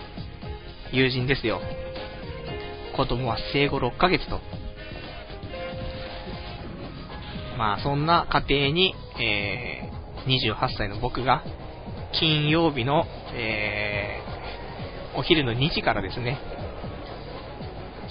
[0.91, 1.59] 友人ですよ。
[2.95, 4.39] 子供は生後6ヶ月と。
[7.57, 9.84] まあ、そんな家庭に、えー、
[10.27, 11.43] 28歳の僕が、
[12.19, 16.39] 金曜日の、えー、お昼の2時からですね、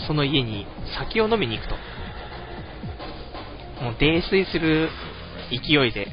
[0.06, 0.66] その家に
[0.98, 1.74] 酒を飲みに行くと。
[3.82, 4.88] もう泥酔する
[5.50, 6.08] 勢いで、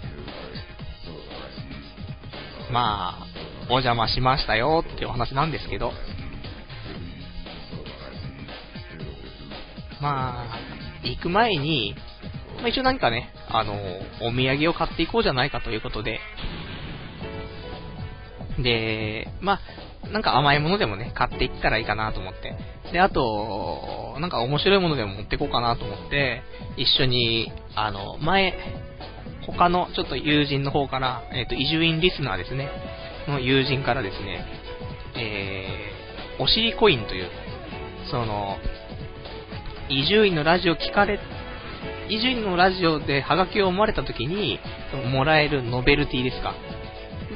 [2.71, 3.25] まあ、
[3.69, 5.91] お邪魔しましたよっていうお話なんですけど、
[10.01, 10.59] まあ、
[11.03, 11.95] 行く前に、
[12.61, 13.73] まあ、一応何かね、あの、
[14.21, 16.19] お土産を買っていこうじゃないかということで、
[18.59, 19.59] で、ま
[20.03, 22.55] あ、なんか甘いものでもね、買っていったらいいかなと思って。
[22.91, 26.43] で、あと、なんか面白いものでも持っていこうかなと思って、
[26.77, 28.53] 一緒に、あの、前、
[29.47, 32.69] 他のちょっと友人の方から、えっ、ー、と、移住院リスナーですね、
[33.27, 34.45] の友人からですね、
[35.15, 37.29] えー、おしりコインという、
[38.09, 38.57] その、
[39.89, 41.19] 伊集院のラジオ聞かれ、
[42.09, 44.59] 伊集院のラジオでハガキを読まれた時に、
[45.11, 46.53] もらえるノベルティですか。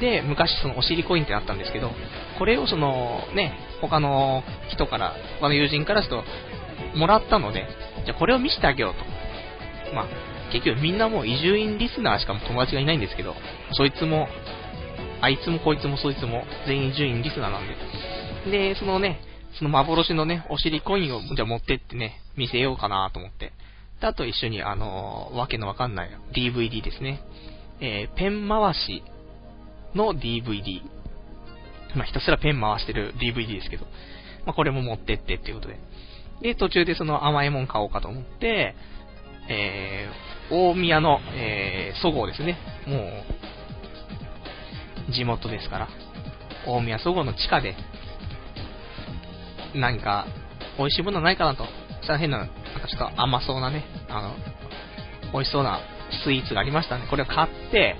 [0.00, 1.90] で、昔そのお尻コインってあったんですけど、
[2.38, 6.24] これをその、ね、他の人から、他の友人からちょっ
[6.92, 7.66] と、もらったので、
[8.04, 8.94] じゃあこれを見せてあげよう
[9.88, 9.94] と。
[9.94, 10.06] まあ、
[10.52, 13.34] 結局みんなもう伊集院リスナーしかも友達がいないんですけど、
[13.72, 14.28] そいつも、
[15.20, 18.74] あいつもこいつもそいつも全員伊集院リスナーなんで。
[18.74, 19.20] で、そのね、
[19.58, 23.52] その幻のね、お尻コインをじゃあ持ってってね、見せようかなと思って。
[24.00, 27.20] で、あと一緒にあのー、わけのわかんない DVD ですね。
[27.80, 29.02] えー、ペン回し
[29.94, 30.82] の DVD。
[31.94, 33.86] まあ、ひたすらペン回してる DVD ですけど。
[34.44, 35.78] まあ、これも持ってってっていうことで。
[36.42, 38.74] で、途中でその甘いもん買おうかと思って、
[39.48, 42.58] えー、大宮の、えー、そごうですね。
[42.86, 42.96] も
[45.08, 45.88] う、地元ですから。
[46.66, 47.76] 大宮そごうの地下で、
[49.74, 50.26] 何か、
[50.78, 51.64] 美味しいものないかなと。
[52.06, 52.54] そしたら変な、なんか
[52.88, 54.34] ちょっと甘そうなね、あの、
[55.32, 55.80] 美味しそうな
[56.24, 57.06] スイーツがありましたね。
[57.10, 57.96] これを買って、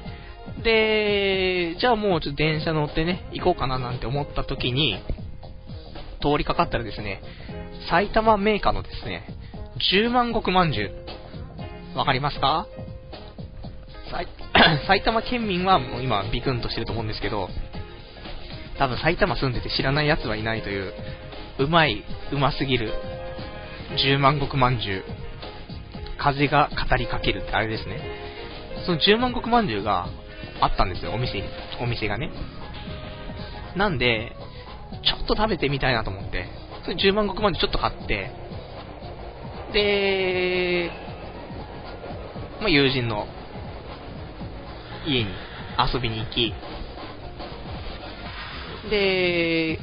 [0.62, 5.02] で、じゃあもうちょっと電車乗ってね、行こうかななんて思った時に、
[6.22, 7.20] 通りかかったらですね、
[7.90, 9.26] 埼玉メーカーのですね、
[9.92, 10.84] 10万石まんじゅ
[11.94, 11.98] う。
[11.98, 12.66] わかりますか？
[14.86, 17.48] 埼玉県民はもう今ビクンとしてると思うんですけど、
[18.78, 20.92] 多分埼玉住んでて知らない奴はいないという、
[21.58, 22.92] うまい、うますぎる、
[23.94, 25.04] 十万石まんじゅう。
[26.18, 28.00] 風が語りかけるってあれですね。
[28.84, 30.08] その十万石まんじゅうが
[30.60, 31.44] あったんですよ、お店に。
[31.80, 32.30] お店がね。
[33.76, 34.32] なんで、
[35.04, 36.48] ちょっと食べてみたいなと思って、
[36.84, 38.30] それ10万石まんじゅうちょっと買って、
[39.72, 40.90] で、
[42.60, 43.26] まあ、友人の
[45.06, 45.30] 家に
[45.92, 46.54] 遊びに行き、
[48.90, 49.78] で、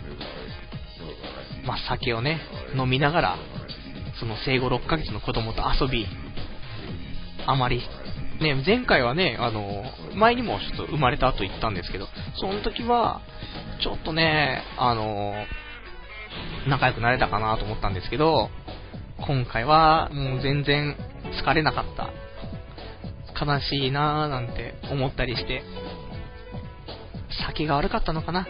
[1.66, 2.42] まあ、酒をね、
[2.76, 3.38] 飲みながら、
[4.24, 6.08] その生後6ヶ月の子供と遊び、
[7.46, 7.82] あまり、
[8.40, 9.84] ね、前回はね、あの、
[10.16, 13.22] 前にもちょっと生まれた後言ったんですけど、その時は、
[13.82, 15.34] ちょっとね、あの、
[16.70, 18.50] 仲良くなれたかなと思ったんですけど、
[19.28, 20.96] 今回はもう全然
[21.44, 22.10] 疲れなかった。
[23.46, 25.64] 悲しいなぁなんて思ったりして、
[27.46, 28.48] 酒が悪かったのかな、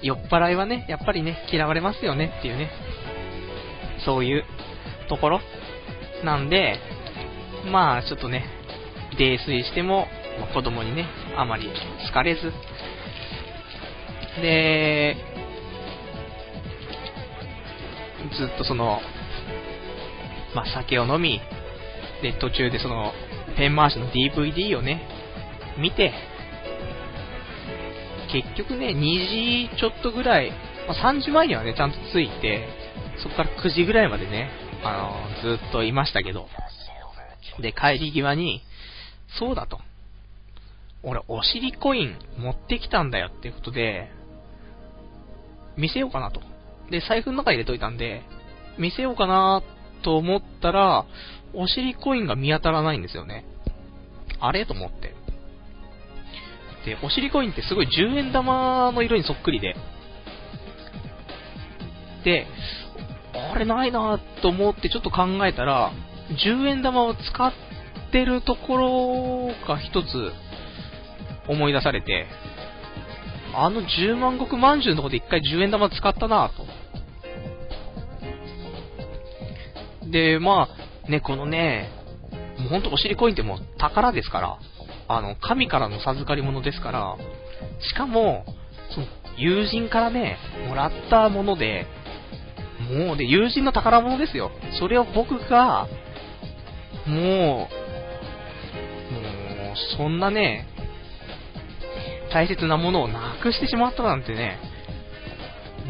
[0.00, 2.70] 酔っ払いはね、やっぱりね、嫌われますよねっていうね、
[4.04, 4.44] そういう
[5.08, 5.40] ところ。
[6.24, 6.78] なんで、
[7.70, 8.46] まあちょっとね、
[9.18, 10.06] 泥酔しても、
[10.40, 11.68] まあ、子供にね、あまり
[12.06, 12.52] 好かれず、
[14.40, 15.16] で、
[18.36, 19.00] ずっとその、
[20.54, 21.40] まあ、酒を飲み、
[22.22, 23.12] で、途中でその、
[23.56, 25.02] ペン回しの DVD をね、
[25.78, 26.12] 見て、
[28.32, 30.50] 結局ね、2時ちょっとぐらい、
[30.88, 32.66] まあ、3時前にはね、ちゃんと着いて、
[33.22, 34.50] そこから9時ぐらいまでね、
[34.82, 36.48] あのずっといましたけど、
[37.60, 38.62] で、帰り際に、
[39.38, 39.80] そうだと。
[41.02, 44.10] 俺、お尻コイン持ってきたんだよっていうことで、
[45.76, 46.40] 見せようかなと。
[46.90, 48.22] で、財布の中に入れといたんで、
[48.78, 49.62] 見せようかな
[50.02, 51.04] と思ったら、
[51.52, 53.44] お尻コインが見当たらないんですよね。
[54.40, 54.66] あれ？
[54.66, 55.14] と思って。
[56.84, 59.76] で、お尻コインってすごい10円玉の色にそっくりで。
[62.24, 62.46] で、
[63.52, 65.92] あれないなと思ってちょっと考えたら、
[66.46, 67.52] 10円玉を使っ
[68.10, 70.32] てるところが一つ
[71.48, 72.26] 思い出されて、
[73.54, 76.66] あの10万石まんじゅうのとこで一回10円玉使ったなと。
[80.10, 80.68] で、ま
[81.06, 81.90] あ、ね、このね、
[82.58, 84.58] もうほんとお尻コインってもう宝ですから、
[85.08, 87.16] あの、神からの授かり物ですから、
[87.80, 88.44] しかも、
[88.90, 89.06] その、
[89.36, 91.86] 友人からね、もらったもので、
[92.90, 94.50] もうで、友人の宝物ですよ。
[94.78, 95.86] それを僕が、
[97.06, 97.68] もう、もう、
[99.96, 100.66] そんなね、
[102.32, 104.58] 大切なものをなくしてしまったなんてね、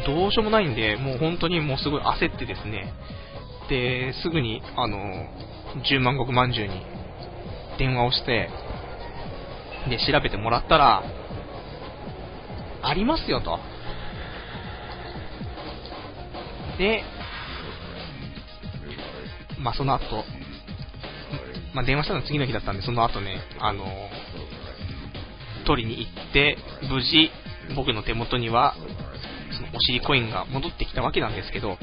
[0.05, 2.93] どうしようもないんで、もう本当にもうすごい焦ってですね、
[3.69, 4.97] で、すぐに、あの、
[5.89, 6.85] 10万石まんじゅうに
[7.77, 8.49] 電話をして、
[9.89, 11.03] で、調べてもらったら、
[12.83, 13.59] ありますよと。
[16.77, 17.03] で、
[19.59, 20.23] まあ、その後、
[21.73, 23.85] まあ、電話したの次の日だったんで、その後ね、あの、
[25.65, 26.57] 取りに行って、
[26.89, 27.31] 無事、
[27.75, 28.75] 僕の手元には、
[29.51, 31.77] そのお尻コインが戻ってきたわけなんですけど、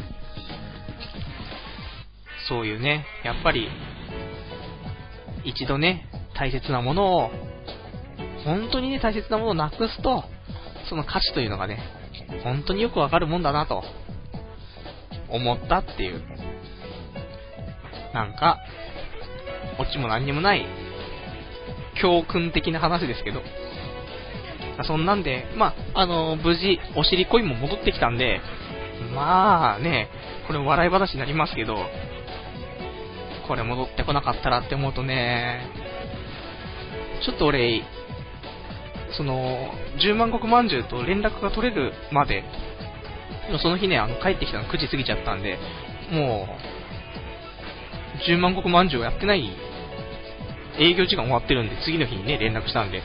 [2.49, 3.69] そういうね、やっぱり、
[5.45, 7.31] 一度ね、大切なものを、
[8.45, 10.25] 本当にね、大切なものをなくすと、
[10.89, 11.81] その価値というのがね、
[12.43, 13.85] 本当によくわかるもんだなと、
[15.33, 16.23] 思ったっていう、
[18.15, 18.59] なんか、
[19.79, 20.67] オチも何にもない、
[22.01, 23.43] 教訓的な話ですけど、
[24.85, 28.41] そんなんで、まあ、あの無事、お尻コインも戻ってきたんで、
[29.15, 30.09] まあね、
[30.47, 31.77] これ笑い話になりますけど、
[33.47, 35.69] これ戻ってこなかったらって思うとね、
[37.25, 37.83] ちょっと俺、
[39.17, 42.45] その、10万石まんじゅうと連絡が取れるまで、
[43.51, 45.59] もその日ね、あの、帰ってきたの9時過ぎちゃったんで、
[46.11, 46.49] も
[48.19, 49.51] う、10万石まんじゅうをやってない
[50.79, 53.03] 営業時間終わってるんで、次の日にね、連絡したんで、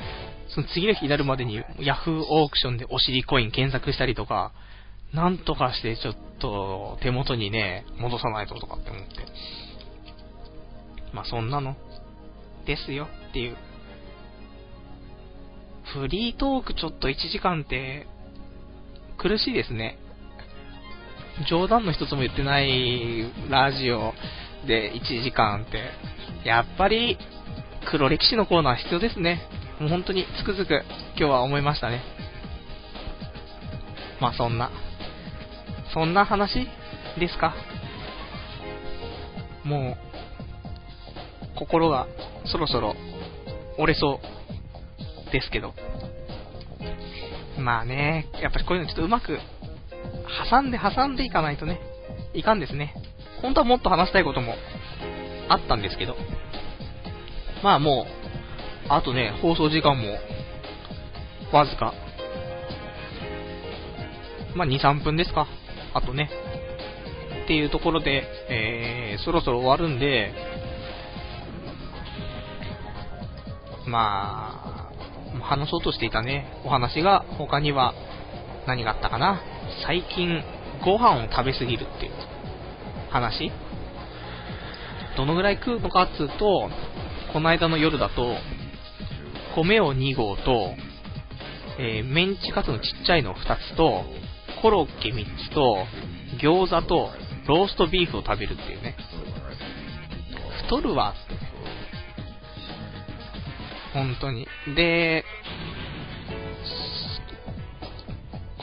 [0.50, 4.54] その次の日になるまでに Yahoo オークションでお尻コイン検索したりとか、
[5.14, 9.08] なんとかしてちょっと手元にね、戻さないととかって思って。
[11.14, 11.76] まあそんなの、
[12.66, 13.58] ですよっていう。
[15.94, 18.08] フリートークちょっと1時間って
[19.18, 19.98] 苦しいですね。
[21.46, 24.14] 冗談の一つも言ってないラジオ
[24.66, 25.92] で1時間って、
[26.44, 27.18] やっぱり
[27.90, 29.42] 黒歴史のコーナー必要ですね。
[29.80, 30.84] もう本当につくづく
[31.16, 32.02] 今日は思いましたね。
[34.20, 34.72] まあそんな、
[35.94, 36.68] そんな話
[37.20, 37.54] ですか。
[39.64, 39.98] も
[41.56, 42.08] う、心が
[42.46, 42.96] そろそろ
[43.78, 44.20] 折れそ
[45.30, 45.74] うですけど。
[47.60, 49.40] まあね、やっぱりこういうのちょっとうまく、
[50.50, 51.80] 挟んで挟んでいかないとね、
[52.34, 52.94] いかんですね。
[53.42, 54.56] 本当はもっと話したいことも
[55.50, 56.16] あったんですけど、
[57.64, 60.18] まあもう、あとね、放送時間も、
[61.52, 61.94] わずか、
[64.56, 65.48] まあ2、3分ですか。
[65.94, 66.30] あとね。
[67.46, 70.34] っていうところで、えー、そろそろ終わるんで、
[73.86, 74.92] ま
[75.40, 77.94] あ、話そうとしていたね、お話が他には
[78.68, 79.42] 何があったかな。
[79.86, 80.42] 最近、
[80.84, 82.12] ご飯を食べすぎるっていう
[83.10, 83.52] 話？
[85.16, 86.70] どのぐらい食うのかっつうと、
[87.34, 88.36] この間の夜だと、
[89.56, 90.76] 米を2合と、
[91.80, 94.04] えー、メンチカツのちっちゃいの2つと、
[94.62, 95.86] コロッケ3つと、
[96.42, 97.12] 餃子と、
[97.48, 98.96] ローストビーフを食べるっていうね。
[100.64, 101.14] 太るわ。
[103.94, 104.48] 本当に。
[104.76, 105.24] で、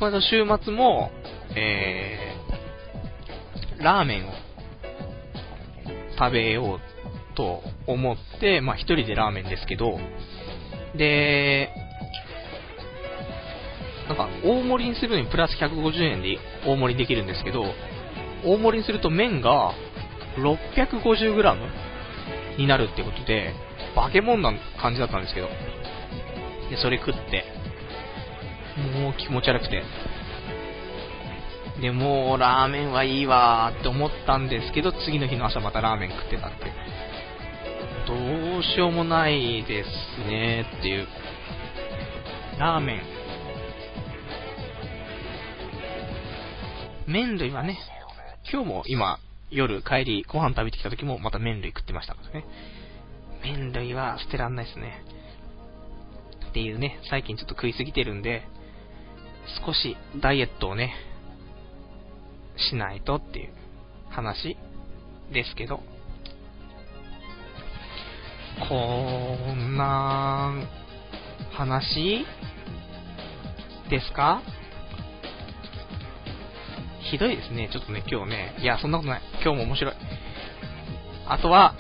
[0.05, 1.11] この週末も、
[1.57, 4.33] えー、ラーメンを
[6.19, 9.99] 食べようと思って、まあ一人でラーメンですけど、
[10.95, 11.71] で、
[14.07, 16.37] なんか大盛りにするのにプラス150円で
[16.67, 17.65] 大盛りできるんですけど、
[18.45, 19.73] 大盛りにすると麺が
[20.37, 21.57] 650g
[22.59, 23.55] になるってことで、
[23.95, 25.49] 化け物な感じだったんですけど、
[26.69, 27.54] で、それ食って、
[28.77, 29.83] もう気持ち悪くて、
[31.81, 36.73] で、もうラーメンはいいわーって思ったんですけど、次の日の朝またラーメン食ってたって。
[38.07, 38.15] ど
[38.59, 39.89] うしようもないです
[40.29, 41.07] ねーっていう。
[42.59, 43.03] ラーメン。
[47.07, 47.79] 麺類はね、
[48.51, 49.19] 今日も今、
[49.51, 52.47] 夜帰りご飯食べてきた時もまた麺類食ってましたからね。
[53.43, 55.03] 麺類は捨てらんないですね。
[56.51, 58.43] っていうね、最近ちょっと食いすぎてるんで、
[59.65, 60.95] 少しダイエットをね、
[62.57, 63.53] しないとっていう
[64.11, 64.57] 話
[65.33, 65.81] ですけど、
[68.69, 68.75] こ
[69.55, 70.53] んな
[71.53, 72.25] 話
[73.91, 74.41] ですか？
[77.11, 77.69] ひどいですね。
[77.73, 78.55] ちょっとね、今日ね。
[78.61, 79.23] いや、そんなことない。
[79.43, 79.95] 今日も面白い。
[81.27, 81.75] あとは、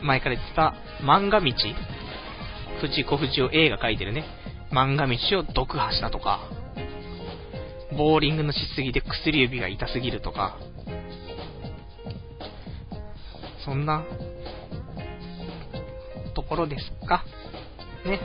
[0.00, 1.52] 前から言ってた、漫画道。
[2.80, 4.24] 藤子不二雄 A が書いてるね。
[4.70, 6.40] 漫画道を読破したとか、
[7.96, 10.58] ボーリングのしすぎで薬指が痛すぎるとか、
[13.64, 14.04] そんな、
[16.34, 17.24] ところですか？
[18.04, 18.20] ね。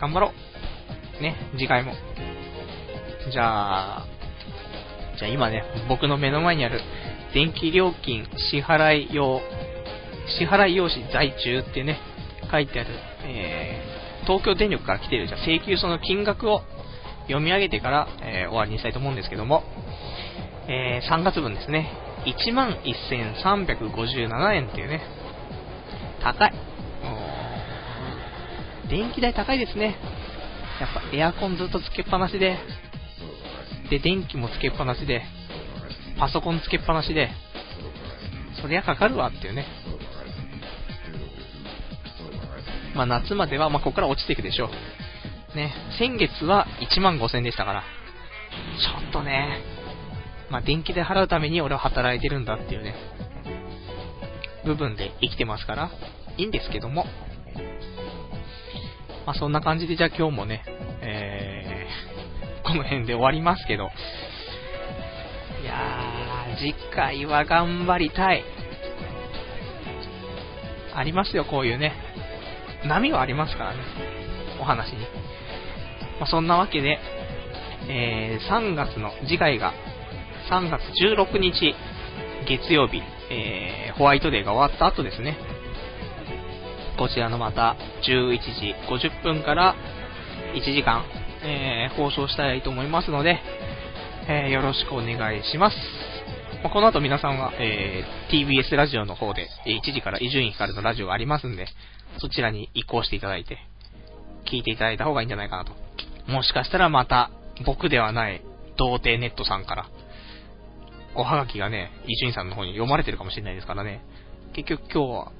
[0.00, 0.32] 頑張ろ
[1.18, 1.22] う。
[1.22, 1.92] ね、次回も。
[3.30, 4.06] じゃあ、
[5.18, 6.80] じゃあ今ね、僕の目の前にある
[7.32, 9.40] 電気料金支払い用、
[10.38, 11.98] 支払い用紙在中ってね、
[12.50, 12.90] 書いてある、
[13.24, 16.62] えー、東京電力から来てるじゃ請求書の金額を
[17.22, 19.62] 読み上げてから、えー、終わりにしたいと思うんですけども、
[20.68, 21.90] えー、3月分ですね、
[22.26, 25.02] 11,357円っていうね、
[26.22, 26.52] 高い。
[28.88, 29.96] 電気代高いですね。
[30.80, 32.58] やっぱエアコンずっとつけっぱなしで、
[33.90, 35.22] で、電気もつけっぱなしで、
[36.18, 37.30] パソコンつけっぱなしで、
[38.60, 39.66] そりゃかかるわっていうね。
[42.94, 44.70] まあ夏までは、まあここから落ちていくでしょう。
[45.54, 49.62] ね、先月は1万5000円でしたから、ちょっとね、
[50.50, 52.94] まあ電気で払うために俺は働いてるんだっていうね、
[54.64, 55.90] 部分で生きてますから、
[56.36, 57.04] いいんですけども、
[59.26, 60.64] まあそんな感じでじゃあ今日もね、
[61.02, 63.90] えー、この辺で終わりますけど、
[65.62, 68.42] いやー、次回は頑張りたい。
[70.94, 71.92] ありますよ、こういうね。
[72.84, 73.78] 波はありますからね。
[74.60, 75.21] お話に。
[76.20, 76.98] まあ、そんなわけで、
[77.88, 79.72] えー、3月の次回が、
[80.50, 81.74] 3月16日、
[82.46, 85.36] 月曜日、えー、ホワイトデーが終わった後ですね。
[86.98, 89.74] こちらのまた11時50分から
[90.54, 91.04] 1時間、
[91.42, 93.40] えー、放送したいと思いますので、
[94.28, 95.76] えー、よろしくお願いします。
[96.62, 101.66] まこの後皆さんは、えー、TBS ラジオの方で、1時から伊集院光のラジオがありますんで、
[102.18, 103.58] そちらに移行していただいて、
[104.44, 105.72] 聞いていただいた方がいいんじゃないかなと。
[106.26, 107.30] もしかしたらまた、
[107.64, 108.42] 僕ではない、
[108.76, 109.86] 童貞ネットさんから、
[111.14, 114.02] おはがきがね、伊集院さんの方に読まれてるかもしれないですからね。
[114.54, 115.32] 結局今日は、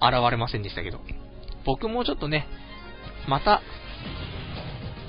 [0.00, 1.00] 現れませんでしたけど。
[1.64, 2.46] 僕もちょっとね、
[3.28, 3.62] また、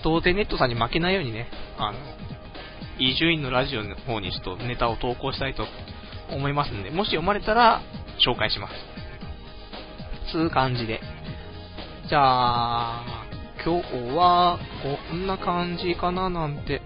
[0.03, 1.97] 童貞ネットさんに負けないようにね、あの、
[2.99, 5.67] 伊集院のラジオの方にちょっとネタを投稿したいと
[6.31, 7.81] 思いますんで、もし読まれたら
[8.25, 8.73] 紹介します。
[10.31, 10.99] つう感じで。
[12.09, 13.26] じゃあ、
[13.67, 14.59] 今日は
[15.09, 16.81] こんな感じかななんて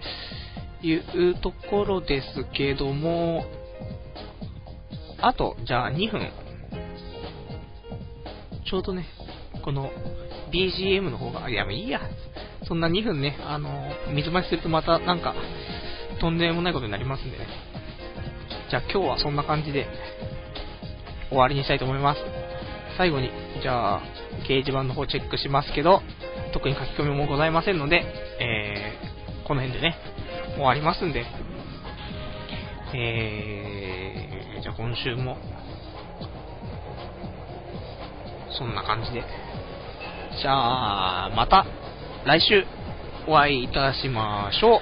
[0.82, 3.46] いうところですけども、
[5.20, 6.32] あと、じゃあ2分。
[8.68, 9.06] ちょうどね、
[9.64, 9.92] この
[10.52, 12.02] BGM の方が、いや、もういいや。
[12.64, 13.70] そんな2分ね、あの、
[14.16, 15.36] 水増しするとまたなんか、
[16.20, 17.46] とんでもないことになりますんでね。
[18.72, 19.86] じゃあ今日はそんな感じで、
[21.30, 22.22] 終わりにしたいと思います。
[22.98, 23.30] 最後に、
[23.62, 24.02] じゃあ、
[24.46, 26.02] 掲示板の方チェックしますけど、
[26.52, 28.04] 特に書き込みもございませんので、
[28.40, 29.96] えー、この辺でね、
[30.56, 31.26] 終わりますんで、
[32.94, 35.38] えー、じゃあ今週も、
[38.58, 39.24] そんな感じで、
[40.42, 41.66] じゃあ、また、
[42.26, 42.66] 来週、
[43.28, 44.80] お会いいたしましょう。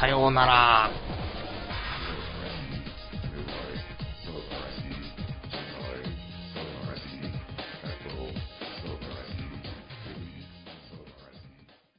[0.00, 0.90] さようなら。